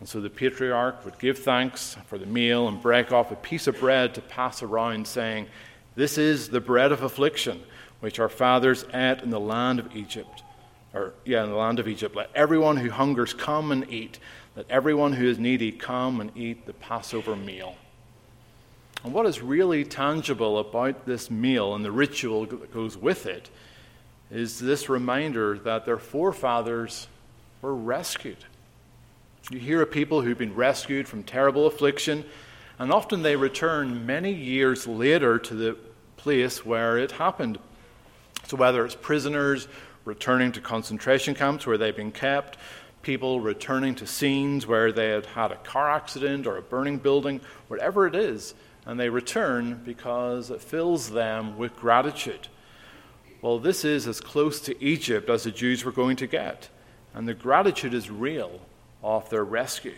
And 0.00 0.08
so 0.08 0.20
the 0.20 0.28
patriarch 0.28 1.02
would 1.06 1.18
give 1.18 1.38
thanks 1.38 1.96
for 2.08 2.18
the 2.18 2.26
meal 2.26 2.68
and 2.68 2.82
break 2.82 3.10
off 3.10 3.30
a 3.30 3.36
piece 3.36 3.66
of 3.68 3.78
bread 3.80 4.14
to 4.16 4.20
pass 4.20 4.62
around, 4.62 5.06
saying, 5.06 5.46
This 5.94 6.18
is 6.18 6.48
the 6.48 6.60
bread 6.60 6.92
of 6.92 7.02
affliction 7.02 7.62
which 8.00 8.18
our 8.18 8.28
fathers 8.28 8.84
ate 8.92 9.20
in 9.20 9.30
the 9.30 9.38
land 9.38 9.78
of 9.78 9.94
Egypt. 9.94 10.42
Or, 10.92 11.14
yeah, 11.24 11.44
in 11.44 11.50
the 11.50 11.56
land 11.56 11.78
of 11.78 11.86
Egypt. 11.86 12.16
Let 12.16 12.30
everyone 12.34 12.76
who 12.76 12.90
hungers 12.90 13.32
come 13.32 13.70
and 13.70 13.88
eat. 13.90 14.18
Let 14.56 14.66
everyone 14.68 15.12
who 15.12 15.26
is 15.26 15.38
needy 15.38 15.70
come 15.70 16.20
and 16.20 16.36
eat 16.36 16.66
the 16.66 16.72
Passover 16.72 17.36
meal. 17.36 17.76
And 19.04 19.14
what 19.14 19.26
is 19.26 19.40
really 19.40 19.84
tangible 19.84 20.58
about 20.58 21.06
this 21.06 21.30
meal 21.30 21.74
and 21.74 21.84
the 21.84 21.92
ritual 21.92 22.44
that 22.46 22.74
goes 22.74 22.96
with 22.96 23.26
it 23.26 23.50
is 24.30 24.58
this 24.58 24.88
reminder 24.88 25.58
that 25.58 25.84
their 25.84 25.98
forefathers 25.98 27.08
were 27.60 27.74
rescued. 27.74 28.44
You 29.50 29.58
hear 29.58 29.82
of 29.82 29.90
people 29.90 30.22
who've 30.22 30.38
been 30.38 30.54
rescued 30.54 31.08
from 31.08 31.22
terrible 31.22 31.66
affliction, 31.66 32.24
and 32.78 32.92
often 32.92 33.22
they 33.22 33.36
return 33.36 34.06
many 34.06 34.32
years 34.32 34.86
later 34.86 35.38
to 35.38 35.54
the 35.54 35.76
place 36.16 36.64
where 36.64 36.98
it 36.98 37.12
happened. 37.12 37.58
So, 38.46 38.56
whether 38.56 38.84
it's 38.84 38.94
prisoners 38.94 39.68
returning 40.04 40.52
to 40.52 40.60
concentration 40.60 41.34
camps 41.34 41.66
where 41.66 41.78
they've 41.78 41.96
been 41.96 42.12
kept, 42.12 42.58
people 43.02 43.40
returning 43.40 43.94
to 43.96 44.06
scenes 44.06 44.66
where 44.66 44.92
they 44.92 45.10
had 45.10 45.26
had 45.26 45.52
a 45.52 45.56
car 45.56 45.90
accident 45.90 46.46
or 46.46 46.56
a 46.56 46.62
burning 46.62 46.98
building, 46.98 47.40
whatever 47.68 48.06
it 48.06 48.14
is, 48.14 48.54
and 48.86 48.98
they 48.98 49.08
return 49.08 49.80
because 49.84 50.50
it 50.50 50.60
fills 50.60 51.10
them 51.10 51.56
with 51.58 51.76
gratitude. 51.76 52.48
Well, 53.40 53.58
this 53.58 53.84
is 53.84 54.06
as 54.06 54.20
close 54.20 54.60
to 54.62 54.84
Egypt 54.84 55.28
as 55.28 55.44
the 55.44 55.50
Jews 55.50 55.84
were 55.84 55.92
going 55.92 56.16
to 56.16 56.26
get, 56.26 56.68
and 57.14 57.26
the 57.26 57.34
gratitude 57.34 57.94
is 57.94 58.10
real 58.10 58.60
of 59.02 59.28
their 59.30 59.44
rescue. 59.44 59.96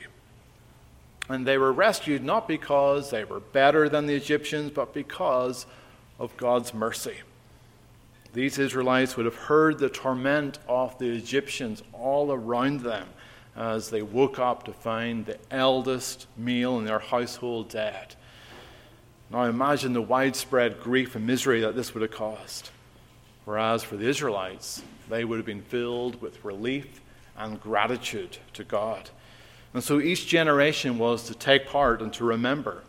And 1.28 1.46
they 1.46 1.58
were 1.58 1.72
rescued 1.72 2.22
not 2.22 2.46
because 2.46 3.10
they 3.10 3.24
were 3.24 3.40
better 3.40 3.88
than 3.88 4.06
the 4.06 4.14
Egyptians, 4.14 4.70
but 4.70 4.92
because 4.92 5.66
of 6.18 6.36
God's 6.36 6.74
mercy. 6.74 7.16
These 8.34 8.58
Israelites 8.58 9.16
would 9.16 9.26
have 9.26 9.36
heard 9.36 9.78
the 9.78 9.88
torment 9.88 10.58
of 10.68 10.98
the 10.98 11.08
Egyptians 11.08 11.82
all 11.92 12.32
around 12.32 12.80
them 12.80 13.08
as 13.56 13.90
they 13.90 14.02
woke 14.02 14.38
up 14.38 14.64
to 14.64 14.72
find 14.72 15.24
the 15.24 15.38
eldest 15.50 16.26
male 16.36 16.78
in 16.78 16.84
their 16.84 16.98
household 16.98 17.68
dead. 17.68 18.16
Now 19.30 19.44
imagine 19.44 19.92
the 19.92 20.02
widespread 20.02 20.80
grief 20.80 21.14
and 21.14 21.26
misery 21.26 21.60
that 21.60 21.76
this 21.76 21.94
would 21.94 22.02
have 22.02 22.10
caused. 22.10 22.70
Whereas 23.44 23.84
for 23.84 23.96
the 23.96 24.08
Israelites, 24.08 24.82
they 25.08 25.24
would 25.24 25.38
have 25.38 25.46
been 25.46 25.62
filled 25.62 26.20
with 26.20 26.44
relief 26.44 27.00
and 27.36 27.60
gratitude 27.60 28.38
to 28.54 28.64
God. 28.64 29.10
And 29.74 29.82
so 29.82 30.00
each 30.00 30.26
generation 30.26 30.96
was 30.98 31.24
to 31.24 31.34
take 31.34 31.66
part 31.66 32.00
and 32.00 32.12
to 32.14 32.24
remember. 32.24 32.84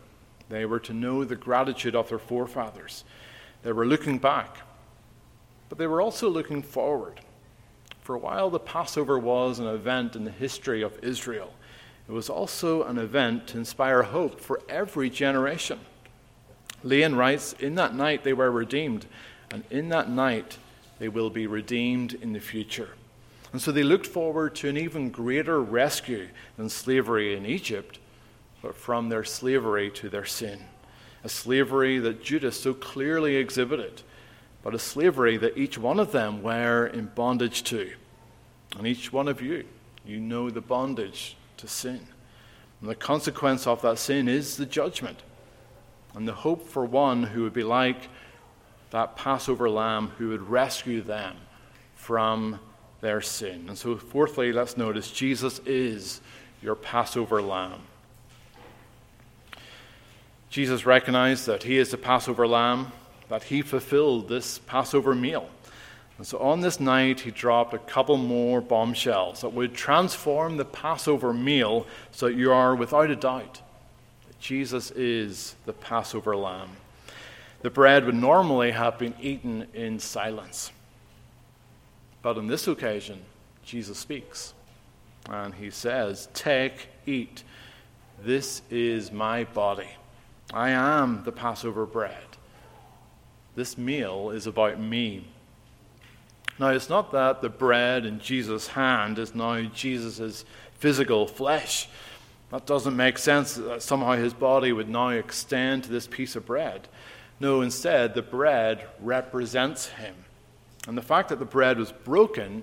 They 0.48 0.64
were 0.64 0.80
to 0.80 0.94
know 0.94 1.24
the 1.24 1.36
gratitude 1.36 1.94
of 1.94 2.08
their 2.08 2.18
forefathers. 2.18 3.04
They 3.62 3.72
were 3.72 3.84
looking 3.84 4.18
back 4.18 4.58
but 5.68 5.78
they 5.78 5.86
were 5.86 6.00
also 6.00 6.28
looking 6.28 6.62
forward. 6.62 7.20
For 8.00 8.14
a 8.14 8.18
while, 8.18 8.50
the 8.50 8.60
Passover 8.60 9.18
was 9.18 9.58
an 9.58 9.66
event 9.66 10.14
in 10.14 10.24
the 10.24 10.30
history 10.30 10.82
of 10.82 10.98
Israel. 11.02 11.52
It 12.08 12.12
was 12.12 12.30
also 12.30 12.84
an 12.84 12.98
event 12.98 13.48
to 13.48 13.58
inspire 13.58 14.04
hope 14.04 14.40
for 14.40 14.60
every 14.68 15.10
generation. 15.10 15.80
Leon 16.84 17.16
writes, 17.16 17.52
In 17.54 17.74
that 17.76 17.96
night 17.96 18.22
they 18.22 18.32
were 18.32 18.50
redeemed, 18.50 19.06
and 19.50 19.64
in 19.70 19.88
that 19.88 20.08
night 20.08 20.58
they 21.00 21.08
will 21.08 21.30
be 21.30 21.48
redeemed 21.48 22.14
in 22.14 22.32
the 22.32 22.40
future. 22.40 22.90
And 23.56 23.62
so 23.62 23.72
they 23.72 23.84
looked 23.84 24.06
forward 24.06 24.54
to 24.56 24.68
an 24.68 24.76
even 24.76 25.08
greater 25.08 25.62
rescue 25.62 26.28
than 26.58 26.68
slavery 26.68 27.34
in 27.34 27.46
Egypt, 27.46 27.98
but 28.60 28.76
from 28.76 29.08
their 29.08 29.24
slavery 29.24 29.90
to 29.92 30.10
their 30.10 30.26
sin. 30.26 30.60
A 31.24 31.30
slavery 31.30 31.98
that 32.00 32.22
Judah 32.22 32.52
so 32.52 32.74
clearly 32.74 33.36
exhibited 33.36 34.02
but 34.62 34.74
a 34.74 34.78
slavery 34.78 35.38
that 35.38 35.56
each 35.56 35.78
one 35.78 35.98
of 35.98 36.12
them 36.12 36.42
were 36.42 36.88
in 36.88 37.06
bondage 37.14 37.62
to. 37.62 37.90
And 38.76 38.86
each 38.86 39.10
one 39.10 39.26
of 39.26 39.40
you, 39.40 39.64
you 40.04 40.20
know 40.20 40.50
the 40.50 40.60
bondage 40.60 41.38
to 41.56 41.66
sin. 41.66 42.06
And 42.82 42.90
the 42.90 42.94
consequence 42.94 43.66
of 43.66 43.80
that 43.80 43.98
sin 43.98 44.28
is 44.28 44.58
the 44.58 44.66
judgment. 44.66 45.22
And 46.14 46.28
the 46.28 46.34
hope 46.34 46.68
for 46.68 46.84
one 46.84 47.22
who 47.22 47.44
would 47.44 47.54
be 47.54 47.64
like 47.64 48.10
that 48.90 49.16
Passover 49.16 49.70
lamb 49.70 50.08
who 50.18 50.28
would 50.28 50.42
rescue 50.42 51.00
them 51.00 51.38
from 51.94 52.60
their 53.00 53.20
sin. 53.20 53.66
And 53.68 53.76
so, 53.76 53.96
fourthly, 53.96 54.52
let's 54.52 54.76
notice 54.76 55.10
Jesus 55.10 55.60
is 55.60 56.20
your 56.62 56.74
Passover 56.74 57.42
lamb. 57.42 57.80
Jesus 60.50 60.86
recognized 60.86 61.46
that 61.46 61.64
he 61.64 61.76
is 61.76 61.90
the 61.90 61.98
Passover 61.98 62.46
lamb 62.46 62.92
that 63.28 63.44
he 63.44 63.62
fulfilled 63.62 64.28
this 64.28 64.58
Passover 64.58 65.14
meal. 65.14 65.48
And 66.18 66.26
so 66.26 66.38
on 66.38 66.60
this 66.60 66.80
night, 66.80 67.20
he 67.20 67.30
dropped 67.30 67.74
a 67.74 67.78
couple 67.78 68.16
more 68.16 68.60
bombshells 68.60 69.42
that 69.42 69.52
would 69.52 69.74
transform 69.74 70.56
the 70.56 70.64
Passover 70.64 71.34
meal 71.34 71.86
so 72.10 72.26
that 72.26 72.36
you 72.36 72.52
are 72.52 72.74
without 72.74 73.10
a 73.10 73.16
doubt 73.16 73.60
that 74.26 74.40
Jesus 74.40 74.90
is 74.92 75.56
the 75.66 75.74
Passover 75.74 76.34
lamb. 76.36 76.70
The 77.60 77.70
bread 77.70 78.06
would 78.06 78.14
normally 78.14 78.70
have 78.70 78.98
been 78.98 79.14
eaten 79.20 79.66
in 79.74 79.98
silence. 79.98 80.70
But 82.22 82.38
on 82.38 82.46
this 82.46 82.66
occasion, 82.66 83.20
Jesus 83.64 83.98
speaks. 83.98 84.54
And 85.28 85.54
he 85.54 85.70
says, 85.70 86.28
Take, 86.34 86.88
eat. 87.06 87.42
This 88.22 88.62
is 88.70 89.12
my 89.12 89.44
body. 89.44 89.88
I 90.52 90.70
am 90.70 91.22
the 91.24 91.32
Passover 91.32 91.86
bread. 91.86 92.14
This 93.56 93.76
meal 93.76 94.30
is 94.30 94.46
about 94.46 94.80
me. 94.80 95.26
Now, 96.58 96.68
it's 96.68 96.88
not 96.88 97.12
that 97.12 97.42
the 97.42 97.48
bread 97.48 98.06
in 98.06 98.20
Jesus' 98.20 98.68
hand 98.68 99.18
is 99.18 99.34
now 99.34 99.60
Jesus' 99.62 100.44
physical 100.78 101.26
flesh. 101.26 101.88
That 102.50 102.66
doesn't 102.66 102.96
make 102.96 103.18
sense 103.18 103.54
that 103.54 103.82
somehow 103.82 104.12
his 104.12 104.32
body 104.32 104.72
would 104.72 104.88
now 104.88 105.08
extend 105.08 105.84
to 105.84 105.90
this 105.90 106.06
piece 106.06 106.36
of 106.36 106.46
bread. 106.46 106.88
No, 107.40 107.60
instead, 107.60 108.14
the 108.14 108.22
bread 108.22 108.86
represents 109.00 109.88
him. 109.88 110.14
And 110.86 110.96
the 110.96 111.02
fact 111.02 111.28
that 111.30 111.38
the 111.38 111.44
bread 111.44 111.78
was 111.78 111.92
broken, 111.92 112.62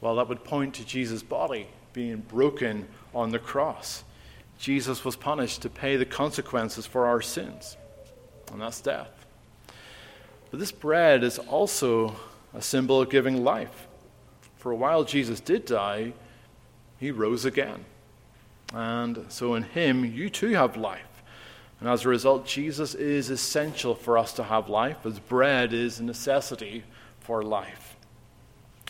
well, 0.00 0.16
that 0.16 0.28
would 0.28 0.44
point 0.44 0.74
to 0.74 0.86
Jesus' 0.86 1.22
body 1.22 1.66
being 1.92 2.18
broken 2.18 2.88
on 3.14 3.30
the 3.30 3.38
cross. 3.38 4.04
Jesus 4.58 5.04
was 5.04 5.16
punished 5.16 5.62
to 5.62 5.68
pay 5.68 5.96
the 5.96 6.06
consequences 6.06 6.86
for 6.86 7.06
our 7.06 7.20
sins, 7.20 7.76
and 8.52 8.60
that's 8.60 8.80
death. 8.80 9.10
But 10.50 10.60
this 10.60 10.72
bread 10.72 11.24
is 11.24 11.38
also 11.38 12.14
a 12.54 12.62
symbol 12.62 13.00
of 13.00 13.10
giving 13.10 13.42
life. 13.42 13.88
For 14.56 14.70
a 14.70 14.76
while, 14.76 15.04
Jesus 15.04 15.40
did 15.40 15.64
die, 15.64 16.12
he 17.00 17.10
rose 17.10 17.44
again. 17.44 17.84
And 18.72 19.26
so 19.28 19.54
in 19.54 19.64
him, 19.64 20.04
you 20.04 20.30
too 20.30 20.50
have 20.50 20.76
life. 20.76 21.22
And 21.80 21.88
as 21.88 22.04
a 22.04 22.08
result, 22.08 22.46
Jesus 22.46 22.94
is 22.94 23.28
essential 23.28 23.94
for 23.94 24.16
us 24.16 24.32
to 24.34 24.44
have 24.44 24.68
life, 24.68 25.04
as 25.04 25.18
bread 25.18 25.72
is 25.72 25.98
a 25.98 26.04
necessity 26.04 26.84
for 27.22 27.42
life. 27.42 27.96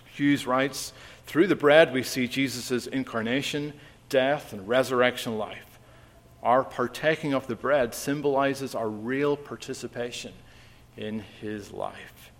Hughes 0.06 0.46
writes 0.46 0.92
Through 1.26 1.46
the 1.46 1.56
bread, 1.56 1.92
we 1.92 2.02
see 2.02 2.26
Jesus' 2.26 2.86
incarnation, 2.86 3.72
death, 4.08 4.52
and 4.52 4.66
resurrection 4.68 5.38
life. 5.38 5.78
Our 6.42 6.64
partaking 6.64 7.34
of 7.34 7.46
the 7.46 7.54
bread 7.54 7.94
symbolizes 7.94 8.74
our 8.74 8.88
real 8.88 9.36
participation 9.36 10.32
in 10.96 11.20
his 11.40 11.72
life. 11.72 12.32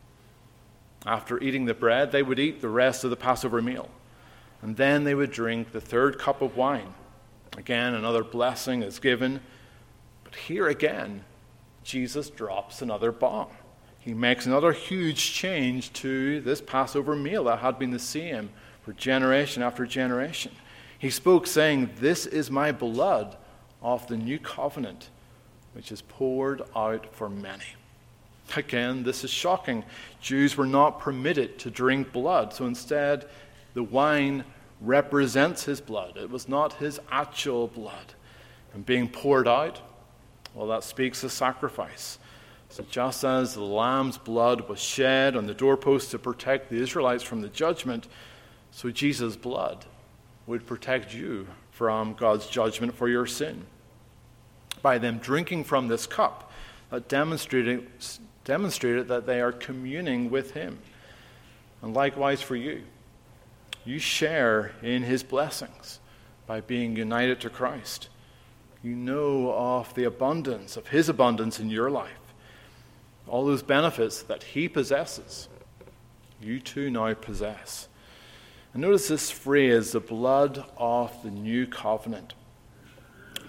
After 1.07 1.41
eating 1.43 1.65
the 1.65 1.75
bread, 1.75 2.13
they 2.13 2.23
would 2.23 2.39
eat 2.39 2.61
the 2.61 2.69
rest 2.69 3.05
of 3.05 3.11
the 3.11 3.17
Passover 3.17 3.63
meal. 3.63 3.89
And 4.61 4.77
then 4.77 5.05
they 5.05 5.15
would 5.15 5.31
drink 5.31 5.73
the 5.73 5.81
third 5.81 6.19
cup 6.19 6.43
of 6.43 6.57
wine. 6.57 6.95
Again, 7.57 7.95
another 7.95 8.25
blessing 8.25 8.83
is 8.83 8.99
given 8.99 9.41
but 10.33 10.41
here 10.41 10.69
again, 10.69 11.25
Jesus 11.85 12.31
drops 12.31 12.81
another 12.81 13.13
bomb. 13.13 13.51
He 14.03 14.15
makes 14.15 14.47
another 14.47 14.73
huge 14.73 15.33
change 15.33 15.93
to 15.95 16.41
this 16.41 16.61
Passover 16.61 17.15
meal 17.15 17.45
that 17.45 17.61
had 17.61 17.79
been 17.79 17.93
the 17.93 18.01
same 18.01 18.51
for 18.83 18.93
generation 18.93 19.63
after 19.63 19.87
generation. 19.87 20.53
He 20.99 21.09
spoke, 21.09 21.47
saying, 21.47 21.91
This 22.01 22.27
is 22.27 22.51
my 22.51 22.73
blood 22.73 23.37
of 23.81 24.07
the 24.09 24.17
new 24.17 24.41
covenant, 24.41 25.09
which 25.73 25.93
is 25.93 26.03
poured 26.03 26.63
out 26.75 27.15
for 27.15 27.29
many. 27.29 27.77
Again, 28.57 29.05
this 29.05 29.23
is 29.23 29.31
shocking. 29.31 29.85
Jews 30.21 30.57
were 30.57 30.67
not 30.67 30.99
permitted 30.99 31.59
to 31.61 31.71
drink 31.71 32.13
blood, 32.13 32.53
so 32.53 32.67
instead, 32.67 33.29
the 33.75 33.85
wine 33.85 34.45
represents 34.81 35.65
his 35.65 35.81
blood. 35.81 36.17
It 36.17 36.29
was 36.29 36.49
not 36.49 36.75
his 36.75 37.01
actual 37.11 37.69
blood. 37.69 38.15
And 38.75 38.85
being 38.85 39.09
poured 39.09 39.47
out, 39.47 39.81
well, 40.55 40.67
that 40.67 40.83
speaks 40.83 41.23
of 41.23 41.31
sacrifice. 41.31 42.19
So, 42.73 42.83
just 42.89 43.23
as 43.23 43.53
the 43.53 43.61
lamb's 43.61 44.17
blood 44.17 44.67
was 44.67 44.81
shed 44.81 45.37
on 45.37 45.45
the 45.45 45.53
doorpost 45.53 46.11
to 46.13 46.19
protect 46.19 46.71
the 46.71 46.81
Israelites 46.81 47.23
from 47.23 47.43
the 47.43 47.51
judgment, 47.51 48.09
so 48.71 48.91
Jesus' 48.91 49.37
blood 49.37 49.85
would 50.47 50.67
protect 50.67 51.13
you 51.13 51.49
from 51.71 52.15
God's 52.15 52.47
judgment 52.47 52.95
for 52.95 53.11
your 53.11 53.27
sin. 53.27 53.67
By 54.81 54.97
them 54.97 55.19
drinking 55.19 55.65
from 55.65 55.89
this 55.89 56.07
cup, 56.07 56.51
uh, 56.91 56.97
that 56.97 57.09
demonstrated, 57.09 57.91
demonstrated 58.45 59.07
that 59.09 59.27
they 59.27 59.43
are 59.43 59.53
communing 59.53 60.31
with 60.31 60.53
Him. 60.53 60.79
And 61.83 61.93
likewise 61.93 62.41
for 62.41 62.57
you, 62.57 62.85
you 63.85 63.99
share 63.99 64.73
in 64.83 65.03
His 65.03 65.23
blessings 65.23 66.01
by 66.47 66.63
being 66.63 66.97
united 66.97 67.39
to 67.43 67.51
Christ 67.51 68.09
you 68.83 68.97
know 68.97 69.53
of 69.53 69.95
the 69.95 70.05
abundance 70.05 70.77
of 70.77 70.89
His 70.89 71.09
abundance 71.09 71.61
in 71.61 71.71
your 71.71 71.91
life. 71.91 72.22
All 73.29 73.47
those 73.47 73.63
benefits 73.63 74.23
that 74.23 74.43
He 74.43 74.69
possesses, 74.69 75.49
you 76.41 76.61
too 76.61 76.91
now 76.91 77.15
possess. 77.15 77.89
And 78.73 78.83
notice 78.83 79.09
this 79.09 79.31
phrase, 79.31 79.93
the 79.93 80.01
blood 80.01 80.65
of 80.77 81.23
the 81.23 81.31
new 81.31 81.67
covenant. 81.67 82.35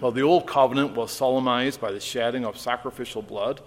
Well, 0.00 0.12
the 0.12 0.22
old 0.22 0.46
covenant 0.46 0.94
was 0.94 1.12
solemnized 1.12 1.80
by 1.80 1.92
the 1.92 2.00
shedding 2.00 2.44
of 2.44 2.58
sacrificial 2.58 3.22
blood. 3.22 3.60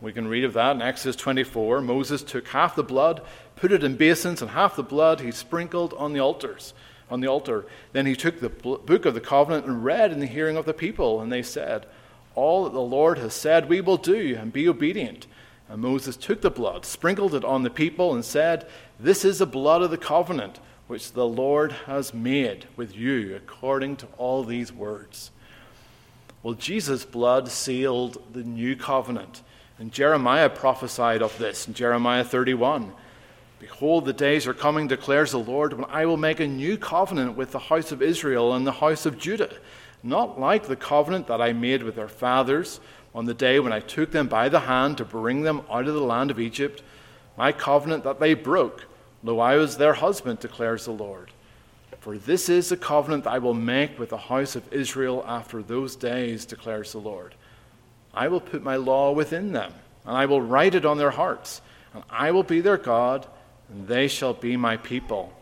We 0.00 0.12
can 0.12 0.28
read 0.28 0.44
of 0.44 0.54
that 0.54 0.76
in 0.76 0.82
Exodus 0.82 1.16
24. 1.16 1.80
Moses 1.80 2.22
took 2.22 2.48
half 2.48 2.74
the 2.74 2.82
blood, 2.82 3.22
put 3.56 3.72
it 3.72 3.84
in 3.84 3.96
basins, 3.96 4.40
and 4.40 4.52
half 4.52 4.76
the 4.76 4.82
blood 4.82 5.20
he 5.20 5.30
sprinkled 5.30 5.94
on 5.94 6.12
the 6.12 6.20
altars 6.20 6.74
on 7.10 7.20
the 7.20 7.28
altar. 7.28 7.66
Then 7.92 8.06
he 8.06 8.16
took 8.16 8.40
the 8.40 8.48
book 8.48 9.04
of 9.04 9.14
the 9.14 9.20
covenant 9.20 9.66
and 9.66 9.84
read 9.84 10.10
in 10.10 10.20
the 10.20 10.26
hearing 10.26 10.56
of 10.56 10.64
the 10.64 10.74
people, 10.74 11.20
and 11.20 11.30
they 11.30 11.42
said, 11.42 11.86
All 12.34 12.64
that 12.64 12.72
the 12.72 12.80
Lord 12.80 13.18
has 13.18 13.34
said 13.34 13.68
we 13.68 13.80
will 13.80 13.96
do, 13.96 14.36
and 14.38 14.52
be 14.52 14.68
obedient. 14.68 15.26
And 15.68 15.80
Moses 15.80 16.16
took 16.16 16.42
the 16.42 16.50
blood, 16.50 16.84
sprinkled 16.84 17.34
it 17.34 17.44
on 17.44 17.62
the 17.62 17.70
people, 17.70 18.14
and 18.14 18.24
said, 18.24 18.66
This 19.00 19.24
is 19.24 19.38
the 19.38 19.46
blood 19.46 19.82
of 19.82 19.90
the 19.90 19.98
covenant 19.98 20.60
which 20.86 21.12
the 21.12 21.26
Lord 21.26 21.72
has 21.86 22.12
made 22.12 22.66
with 22.76 22.94
you 22.94 23.34
according 23.34 23.96
to 23.96 24.06
all 24.18 24.44
these 24.44 24.72
words. 24.72 25.30
Well, 26.42 26.54
Jesus' 26.54 27.06
blood 27.06 27.48
sealed 27.48 28.22
the 28.34 28.42
new 28.42 28.76
covenant. 28.76 29.42
And 29.78 29.90
Jeremiah 29.90 30.50
prophesied 30.50 31.22
of 31.22 31.36
this 31.38 31.66
in 31.66 31.74
Jeremiah 31.74 32.22
31. 32.22 32.92
Behold, 33.58 34.04
the 34.04 34.12
days 34.12 34.46
are 34.46 34.52
coming, 34.52 34.86
declares 34.86 35.30
the 35.30 35.38
Lord, 35.38 35.72
when 35.72 35.86
I 35.86 36.04
will 36.04 36.18
make 36.18 36.38
a 36.38 36.46
new 36.46 36.76
covenant 36.76 37.34
with 37.34 37.52
the 37.52 37.58
house 37.58 37.92
of 37.92 38.02
Israel 38.02 38.52
and 38.52 38.66
the 38.66 38.72
house 38.72 39.06
of 39.06 39.18
Judah, 39.18 39.50
not 40.02 40.38
like 40.38 40.66
the 40.66 40.76
covenant 40.76 41.28
that 41.28 41.40
I 41.40 41.54
made 41.54 41.82
with 41.82 41.96
their 41.96 42.08
fathers 42.08 42.78
on 43.14 43.24
the 43.24 43.34
day 43.34 43.60
when 43.60 43.72
I 43.72 43.80
took 43.80 44.10
them 44.10 44.28
by 44.28 44.48
the 44.48 44.60
hand 44.60 44.98
to 44.98 45.04
bring 45.04 45.42
them 45.42 45.62
out 45.70 45.86
of 45.86 45.94
the 45.94 46.00
land 46.00 46.30
of 46.30 46.40
Egypt, 46.40 46.82
my 47.36 47.52
covenant 47.52 48.04
that 48.04 48.20
they 48.20 48.34
broke, 48.34 48.86
though 49.22 49.40
I 49.40 49.56
was 49.56 49.76
their 49.76 49.94
husband, 49.94 50.40
declares 50.40 50.84
the 50.84 50.92
Lord. 50.92 51.30
For 52.00 52.18
this 52.18 52.48
is 52.48 52.68
the 52.68 52.76
covenant 52.76 53.24
that 53.24 53.32
I 53.32 53.38
will 53.38 53.54
make 53.54 53.98
with 53.98 54.10
the 54.10 54.18
house 54.18 54.56
of 54.56 54.72
Israel 54.72 55.24
after 55.26 55.62
those 55.62 55.96
days, 55.96 56.44
declares 56.44 56.92
the 56.92 56.98
Lord. 56.98 57.34
I 58.12 58.28
will 58.28 58.40
put 58.40 58.62
my 58.62 58.76
law 58.76 59.12
within 59.12 59.52
them, 59.52 59.72
and 60.04 60.16
I 60.16 60.26
will 60.26 60.42
write 60.42 60.74
it 60.74 60.84
on 60.84 60.98
their 60.98 61.10
hearts, 61.10 61.62
and 61.94 62.02
I 62.10 62.30
will 62.30 62.42
be 62.42 62.60
their 62.60 62.76
God 62.76 63.26
and 63.68 63.88
they 63.88 64.08
shall 64.08 64.34
be 64.34 64.56
my 64.56 64.76
people. 64.76 65.32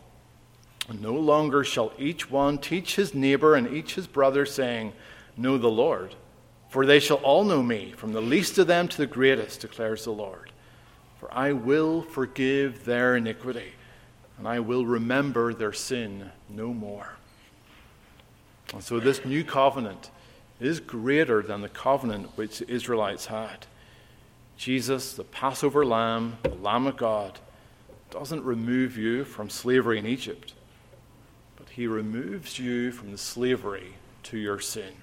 No 0.99 1.13
longer 1.13 1.63
shall 1.63 1.93
each 1.97 2.29
one 2.29 2.57
teach 2.57 2.95
his 2.95 3.13
neighbor 3.13 3.55
and 3.55 3.73
each 3.73 3.95
his 3.95 4.07
brother, 4.07 4.45
saying, 4.45 4.93
Know 5.37 5.57
the 5.57 5.69
Lord. 5.69 6.15
For 6.73 6.87
they 6.87 6.99
shall 6.99 7.17
all 7.17 7.43
know 7.43 7.61
me, 7.61 7.93
from 7.95 8.13
the 8.13 8.19
least 8.19 8.57
of 8.57 8.65
them 8.65 8.87
to 8.87 8.97
the 8.97 9.05
greatest, 9.05 9.61
declares 9.61 10.05
the 10.05 10.11
Lord. 10.11 10.49
For 11.19 11.31
I 11.31 11.51
will 11.51 12.01
forgive 12.01 12.83
their 12.83 13.15
iniquity, 13.15 13.73
and 14.39 14.47
I 14.47 14.59
will 14.59 14.83
remember 14.83 15.53
their 15.53 15.71
sin 15.71 16.31
no 16.49 16.73
more. 16.73 17.13
And 18.73 18.83
so 18.83 18.99
this 18.99 19.23
new 19.23 19.43
covenant 19.43 20.09
is 20.59 20.79
greater 20.79 21.43
than 21.43 21.61
the 21.61 21.69
covenant 21.69 22.31
which 22.37 22.57
the 22.57 22.71
Israelites 22.71 23.27
had. 23.27 23.67
Jesus, 24.57 25.13
the 25.13 25.25
Passover 25.25 25.85
lamb, 25.85 26.37
the 26.41 26.55
Lamb 26.55 26.87
of 26.87 26.97
God, 26.97 27.37
doesn't 28.09 28.43
remove 28.43 28.97
you 28.97 29.25
from 29.25 29.51
slavery 29.51 29.99
in 29.99 30.07
Egypt, 30.07 30.55
but 31.55 31.69
he 31.69 31.85
removes 31.85 32.57
you 32.57 32.91
from 32.91 33.11
the 33.11 33.17
slavery 33.19 33.93
to 34.23 34.39
your 34.39 34.59
sin. 34.59 35.02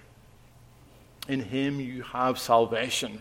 In 1.28 1.40
him 1.40 1.80
you 1.80 2.02
have 2.02 2.38
salvation, 2.38 3.20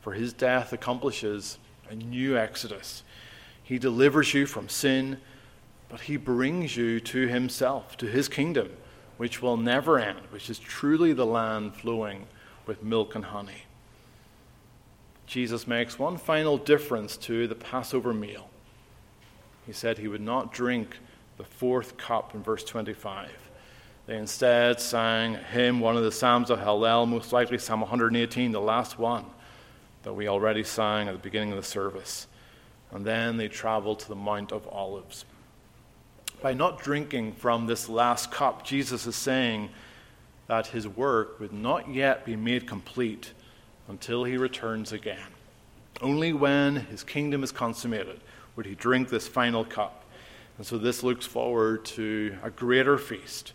for 0.00 0.12
his 0.12 0.32
death 0.32 0.72
accomplishes 0.72 1.58
a 1.90 1.94
new 1.94 2.36
exodus. 2.36 3.02
He 3.62 3.78
delivers 3.78 4.34
you 4.34 4.46
from 4.46 4.68
sin, 4.68 5.18
but 5.88 6.02
he 6.02 6.16
brings 6.16 6.76
you 6.76 7.00
to 7.00 7.28
himself, 7.28 7.96
to 7.98 8.06
his 8.06 8.28
kingdom, 8.28 8.70
which 9.16 9.42
will 9.42 9.56
never 9.56 9.98
end, 9.98 10.20
which 10.30 10.48
is 10.48 10.58
truly 10.58 11.12
the 11.12 11.26
land 11.26 11.74
flowing 11.74 12.26
with 12.66 12.82
milk 12.82 13.14
and 13.14 13.26
honey. 13.26 13.64
Jesus 15.26 15.66
makes 15.66 15.98
one 15.98 16.16
final 16.16 16.58
difference 16.58 17.16
to 17.18 17.46
the 17.46 17.54
Passover 17.54 18.12
meal. 18.12 18.50
He 19.66 19.72
said 19.72 19.98
he 19.98 20.08
would 20.08 20.20
not 20.20 20.52
drink 20.52 20.98
the 21.38 21.44
fourth 21.44 21.96
cup 21.96 22.34
in 22.34 22.42
verse 22.42 22.64
25. 22.64 23.30
They 24.06 24.16
instead 24.16 24.80
sang 24.80 25.36
a 25.36 25.38
hymn, 25.38 25.78
one 25.78 25.96
of 25.96 26.02
the 26.02 26.10
Psalms 26.10 26.50
of 26.50 26.58
Hallel, 26.58 27.08
most 27.08 27.32
likely 27.32 27.58
Psalm 27.58 27.80
118, 27.82 28.50
the 28.50 28.60
last 28.60 28.98
one 28.98 29.24
that 30.02 30.12
we 30.12 30.26
already 30.26 30.64
sang 30.64 31.06
at 31.06 31.12
the 31.12 31.20
beginning 31.20 31.50
of 31.50 31.56
the 31.56 31.62
service. 31.62 32.26
And 32.90 33.04
then 33.04 33.36
they 33.36 33.48
traveled 33.48 34.00
to 34.00 34.08
the 34.08 34.16
Mount 34.16 34.50
of 34.50 34.66
Olives. 34.66 35.24
By 36.42 36.52
not 36.52 36.82
drinking 36.82 37.34
from 37.34 37.66
this 37.66 37.88
last 37.88 38.32
cup, 38.32 38.64
Jesus 38.64 39.06
is 39.06 39.14
saying 39.14 39.70
that 40.48 40.66
his 40.66 40.88
work 40.88 41.38
would 41.38 41.52
not 41.52 41.88
yet 41.88 42.24
be 42.24 42.34
made 42.34 42.66
complete 42.66 43.32
until 43.88 44.24
he 44.24 44.36
returns 44.36 44.92
again. 44.92 45.28
Only 46.00 46.32
when 46.32 46.76
his 46.76 47.04
kingdom 47.04 47.44
is 47.44 47.52
consummated 47.52 48.20
would 48.56 48.66
he 48.66 48.74
drink 48.74 49.08
this 49.08 49.28
final 49.28 49.64
cup. 49.64 50.04
And 50.58 50.66
so 50.66 50.76
this 50.76 51.04
looks 51.04 51.24
forward 51.24 51.84
to 51.86 52.36
a 52.42 52.50
greater 52.50 52.98
feast, 52.98 53.52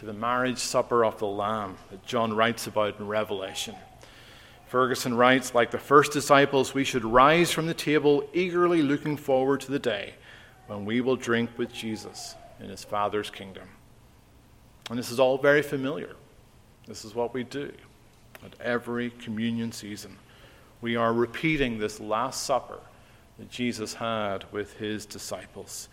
to 0.00 0.06
the 0.06 0.12
marriage 0.14 0.56
supper 0.56 1.04
of 1.04 1.18
the 1.18 1.26
Lamb 1.26 1.76
that 1.90 2.06
John 2.06 2.34
writes 2.34 2.66
about 2.66 2.98
in 2.98 3.06
Revelation. 3.06 3.74
Ferguson 4.66 5.14
writes, 5.14 5.54
like 5.54 5.70
the 5.70 5.78
first 5.78 6.10
disciples, 6.10 6.72
we 6.72 6.84
should 6.84 7.04
rise 7.04 7.52
from 7.52 7.66
the 7.66 7.74
table 7.74 8.26
eagerly 8.32 8.80
looking 8.80 9.18
forward 9.18 9.60
to 9.60 9.70
the 9.70 9.78
day 9.78 10.14
when 10.68 10.86
we 10.86 11.02
will 11.02 11.16
drink 11.16 11.50
with 11.58 11.70
Jesus 11.70 12.34
in 12.60 12.70
his 12.70 12.82
Father's 12.82 13.28
kingdom. 13.28 13.68
And 14.88 14.98
this 14.98 15.10
is 15.10 15.20
all 15.20 15.36
very 15.36 15.60
familiar. 15.60 16.16
This 16.86 17.04
is 17.04 17.14
what 17.14 17.34
we 17.34 17.44
do 17.44 17.70
at 18.42 18.58
every 18.58 19.10
communion 19.10 19.70
season. 19.70 20.16
We 20.80 20.96
are 20.96 21.12
repeating 21.12 21.78
this 21.78 22.00
Last 22.00 22.44
Supper 22.44 22.80
that 23.38 23.50
Jesus 23.50 23.92
had 23.92 24.50
with 24.50 24.78
his 24.78 25.04
disciples. 25.04 25.90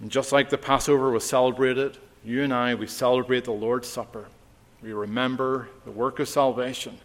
And 0.00 0.10
just 0.10 0.32
like 0.32 0.50
the 0.50 0.58
Passover 0.58 1.12
was 1.12 1.22
celebrated, 1.22 1.96
you 2.24 2.42
and 2.42 2.52
I, 2.52 2.74
we 2.74 2.86
celebrate 2.86 3.44
the 3.44 3.52
Lord's 3.52 3.88
Supper. 3.88 4.26
We 4.82 4.92
remember 4.92 5.68
the 5.84 5.90
work 5.90 6.18
of 6.18 6.28
salvation. 6.28 6.98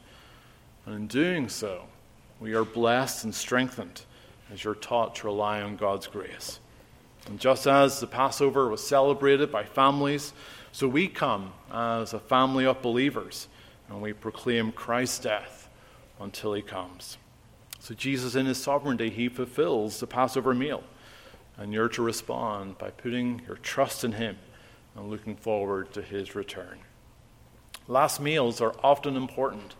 And 0.86 0.95
in 0.95 1.08
doing 1.08 1.49
so, 1.49 1.84
we 2.39 2.54
are 2.54 2.65
blessed 2.65 3.23
and 3.23 3.34
strengthened 3.34 4.01
as 4.51 4.63
you're 4.63 4.75
taught 4.75 5.15
to 5.15 5.28
rely 5.28 5.62
on 5.62 5.78
God's 5.78 6.08
grace. 6.08 6.60
And 7.28 7.39
just 7.39 7.65
as 7.65 7.99
the 7.99 8.08
Passover 8.08 8.67
was 8.67 8.86
celebrated 8.86 9.51
by 9.51 9.63
families, 9.63 10.34
so 10.71 10.88
we 10.88 11.08
come 11.08 11.54
as 11.71 12.13
a 12.13 12.19
family 12.19 12.65
of 12.65 12.82
believers 12.82 13.47
and 13.89 14.01
we 14.01 14.13
proclaim 14.13 14.71
Christ's 14.71 15.19
death 15.19 15.69
until 16.19 16.54
he 16.54 16.62
comes. 16.62 17.17
So, 17.80 17.93
Jesus, 17.93 18.36
in 18.36 18.47
his 18.47 18.62
sovereignty, 18.62 19.10
he 19.10 19.30
fulfills 19.30 19.99
the 19.99 20.08
Passover 20.08 20.54
meal. 20.54 20.84
And 21.58 21.71
you're 21.71 21.89
to 21.89 22.01
respond 22.01 22.78
by 22.78 22.89
putting 22.89 23.43
your 23.47 23.58
trust 23.58 24.04
in 24.04 24.13
him 24.13 24.38
and 24.95 25.10
looking 25.10 25.36
forward 25.36 25.93
to 25.93 26.01
his 26.01 26.36
return. 26.36 26.79
Last 27.88 28.19
meals 28.19 28.62
are 28.62 28.73
often 28.84 29.15
important. 29.15 29.75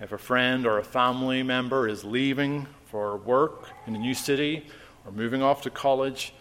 If 0.00 0.12
a 0.12 0.18
friend 0.18 0.66
or 0.66 0.78
a 0.78 0.84
family 0.84 1.42
member 1.42 1.86
is 1.86 2.04
leaving 2.04 2.66
for 2.86 3.16
work 3.16 3.68
in 3.86 3.94
a 3.94 3.98
new 3.98 4.14
city 4.14 4.66
or 5.04 5.12
moving 5.12 5.42
off 5.42 5.62
to 5.62 5.70
college, 5.70 6.32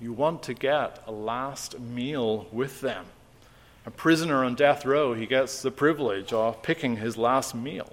you 0.00 0.12
want 0.12 0.42
to 0.44 0.54
get 0.54 1.02
a 1.06 1.12
last 1.12 1.78
meal 1.80 2.46
with 2.52 2.80
them. 2.80 3.06
A 3.84 3.90
prisoner 3.90 4.44
on 4.44 4.54
death 4.54 4.84
row, 4.84 5.14
he 5.14 5.26
gets 5.26 5.62
the 5.62 5.70
privilege 5.70 6.32
of 6.32 6.62
picking 6.62 6.96
his 6.96 7.16
last 7.16 7.54
meal. 7.54 7.92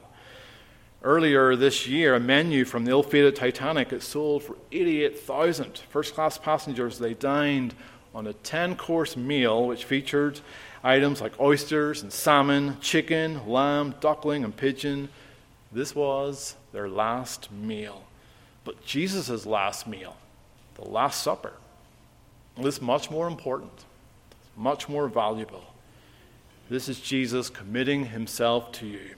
Earlier 1.01 1.55
this 1.55 1.87
year, 1.87 2.13
a 2.13 2.19
menu 2.19 2.65
from 2.65 2.85
the 2.85 2.91
ill-fated 2.91 3.35
Titanic 3.35 3.93
it 3.93 4.03
sold 4.03 4.43
for 4.43 4.57
88,000 4.71 5.81
first-class 5.89 6.37
passengers. 6.37 6.99
They 6.99 7.13
dined 7.13 7.73
on 8.19 8.27
a 8.27 8.33
10-course 8.33 9.15
meal 9.15 9.65
which 9.65 9.85
featured 9.85 10.41
items 10.83 11.21
like 11.21 11.39
oysters 11.39 12.03
and 12.03 12.11
salmon, 12.11 12.75
chicken, 12.81 13.47
lamb, 13.47 13.95
duckling, 14.01 14.43
and 14.43 14.57
pigeon. 14.57 15.07
This 15.71 15.95
was 15.95 16.57
their 16.73 16.89
last 16.89 17.49
meal. 17.49 18.03
But 18.65 18.85
Jesus' 18.85 19.45
last 19.45 19.87
meal, 19.87 20.17
the 20.75 20.83
Last 20.83 21.23
Supper, 21.23 21.53
is 22.57 22.81
much 22.81 23.09
more 23.09 23.25
important, 23.25 23.85
much 24.57 24.89
more 24.89 25.07
valuable. 25.07 25.63
This 26.69 26.89
is 26.89 26.99
Jesus 26.99 27.49
committing 27.49 28.07
himself 28.07 28.73
to 28.73 28.85
you. 28.85 29.15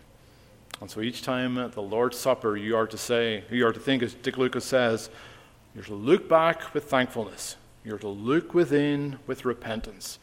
And 0.80 0.92
so 0.92 1.02
each 1.02 1.24
time 1.24 1.58
at 1.58 1.72
the 1.72 1.82
Lord's 1.82 2.20
Supper, 2.20 2.56
you 2.56 2.78
are 2.78 2.86
to 2.86 3.00
say, 3.00 3.46
you 3.50 3.66
are 3.66 3.74
to 3.74 3.80
think, 3.80 4.04
as 4.04 4.14
Dick 4.14 4.38
Lucas 4.38 4.64
says, 4.64 5.10
you're 5.74 5.86
to 5.86 5.96
look 5.96 6.30
back 6.30 6.76
with 6.76 6.84
thankfulness. 6.84 7.56
You're 7.84 7.98
to 8.00 8.08
look 8.08 8.54
within 8.54 9.18
with 9.26 9.46
repentance. 9.46 10.20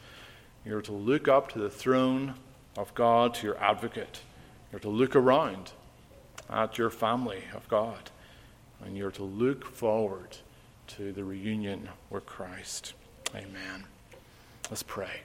You're 0.65 0.81
to 0.81 0.93
look 0.93 1.27
up 1.27 1.51
to 1.53 1.59
the 1.59 1.69
throne 1.69 2.35
of 2.77 2.93
God, 2.95 3.33
to 3.35 3.47
your 3.47 3.57
advocate. 3.57 4.21
You're 4.71 4.79
to 4.79 4.89
look 4.89 5.15
around 5.15 5.71
at 6.49 6.77
your 6.77 6.89
family 6.89 7.43
of 7.53 7.67
God. 7.67 8.11
And 8.83 8.95
you're 8.95 9.11
to 9.11 9.23
look 9.23 9.65
forward 9.65 10.37
to 10.87 11.11
the 11.11 11.23
reunion 11.23 11.89
with 12.09 12.25
Christ. 12.25 12.93
Amen. 13.35 13.85
Let's 14.69 14.83
pray. 14.83 15.21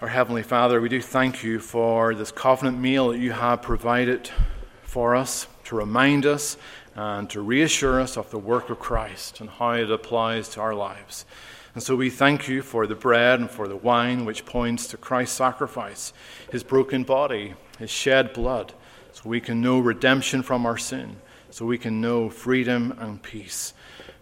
Our 0.00 0.08
Heavenly 0.08 0.42
Father, 0.42 0.80
we 0.80 0.88
do 0.88 1.00
thank 1.00 1.44
you 1.44 1.60
for 1.60 2.12
this 2.16 2.32
covenant 2.32 2.80
meal 2.80 3.10
that 3.10 3.18
you 3.18 3.30
have 3.30 3.62
provided 3.62 4.28
for 4.82 5.14
us 5.14 5.46
to 5.72 5.76
remind 5.76 6.26
us 6.26 6.58
and 6.94 7.30
to 7.30 7.40
reassure 7.40 7.98
us 7.98 8.18
of 8.18 8.30
the 8.30 8.38
work 8.38 8.68
of 8.68 8.78
Christ 8.78 9.40
and 9.40 9.48
how 9.48 9.70
it 9.70 9.90
applies 9.90 10.50
to 10.50 10.60
our 10.60 10.74
lives. 10.74 11.24
And 11.72 11.82
so 11.82 11.96
we 11.96 12.10
thank 12.10 12.46
you 12.46 12.60
for 12.60 12.86
the 12.86 12.94
bread 12.94 13.40
and 13.40 13.50
for 13.50 13.66
the 13.66 13.76
wine, 13.76 14.26
which 14.26 14.44
points 14.44 14.86
to 14.88 14.98
Christ's 14.98 15.38
sacrifice, 15.38 16.12
his 16.50 16.62
broken 16.62 17.04
body, 17.04 17.54
his 17.78 17.88
shed 17.88 18.34
blood, 18.34 18.74
so 19.12 19.30
we 19.30 19.40
can 19.40 19.62
know 19.62 19.78
redemption 19.78 20.42
from 20.42 20.66
our 20.66 20.76
sin, 20.76 21.16
so 21.48 21.64
we 21.64 21.78
can 21.78 22.02
know 22.02 22.28
freedom 22.28 22.94
and 22.98 23.22
peace. 23.22 23.72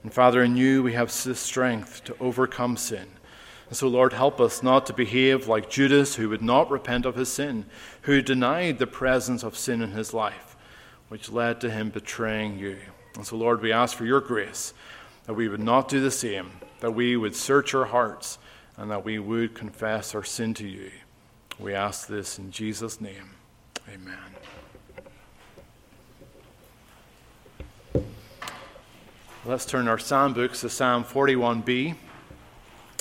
And 0.05 0.15
Father, 0.15 0.45
in 0.45 0.57
you 0.57 0.85
we 0.85 0.93
have 0.93 1.13
the 1.25 1.35
strength 1.35 2.05
to 2.05 2.17
overcome 2.21 2.77
sin. 2.77 3.09
And 3.69 3.77
so, 3.77 3.89
Lord, 3.89 4.13
help 4.13 4.41
us 4.41 4.63
not 4.63 4.87
to 4.87 4.93
behave 4.93 5.49
like 5.49 5.69
Judas, 5.69 6.15
who 6.15 6.29
would 6.29 6.43
not 6.43 6.71
repent 6.71 7.07
of 7.07 7.17
his 7.17 7.33
sin, 7.33 7.67
who 8.03 8.23
denied 8.23 8.79
the 8.79 8.87
presence 8.87 9.43
of 9.43 9.57
sin 9.57 9.83
in 9.83 9.91
his 9.91 10.15
life, 10.15 10.50
which 11.11 11.31
led 11.31 11.61
to 11.61 11.69
him 11.69 11.91
betraying 11.91 12.57
you. 12.59 12.79
And 13.17 13.27
so, 13.27 13.37
Lord, 13.37 13.61
we 13.61 13.73
ask 13.73 13.97
for 13.97 14.05
your 14.05 14.21
grace 14.21 14.73
that 15.27 15.35
we 15.35 15.49
would 15.49 15.61
not 15.61 15.89
do 15.89 16.01
the 16.01 16.11
same, 16.11 16.53
that 16.79 16.93
we 16.93 17.17
would 17.17 17.35
search 17.35 17.75
our 17.75 17.85
hearts, 17.85 18.39
and 18.77 18.91
that 18.93 19.05
we 19.05 19.19
would 19.19 19.55
confess 19.55 20.15
our 20.15 20.23
sin 20.23 20.55
to 20.55 20.67
you. 20.67 20.93
We 21.59 21.75
ask 21.75 22.07
this 22.07 22.39
in 22.39 22.53
Jesus' 22.53 23.01
name. 23.01 23.31
Amen. 23.93 24.17
Let's 29.45 29.67
turn 29.67 29.89
our 29.89 29.99
psalm 29.99 30.33
books 30.33 30.61
to 30.61 30.71
Psalm 30.71 31.03
41b. 31.03 31.97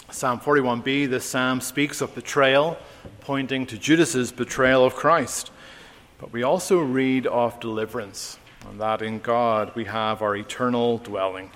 Psalm 0.10 0.40
41b, 0.40 1.08
this 1.10 1.26
psalm 1.26 1.62
speaks 1.62 2.02
of 2.02 2.16
betrayal, 2.16 2.76
pointing 3.22 3.68
to 3.68 3.78
Judas's 3.78 4.32
betrayal 4.32 4.84
of 4.84 4.96
Christ. 4.96 5.52
But 6.20 6.34
we 6.34 6.44
also 6.44 6.80
read 6.80 7.26
of 7.28 7.60
deliverance, 7.60 8.38
and 8.70 8.80
that 8.80 9.02
in 9.02 9.20
God 9.20 9.72
we 9.74 9.86
have 9.86 10.22
our 10.22 10.36
eternal 10.36 10.98
dwelling. 10.98 11.50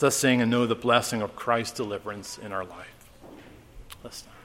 Let's 0.00 0.16
sing 0.16 0.42
and 0.42 0.50
know 0.50 0.66
the 0.66 0.74
blessing 0.74 1.22
of 1.22 1.36
Christ's 1.36 1.76
deliverance 1.76 2.38
in 2.38 2.52
our 2.52 2.64
life. 2.64 3.10
Let's 4.02 4.18
stand. 4.18 4.35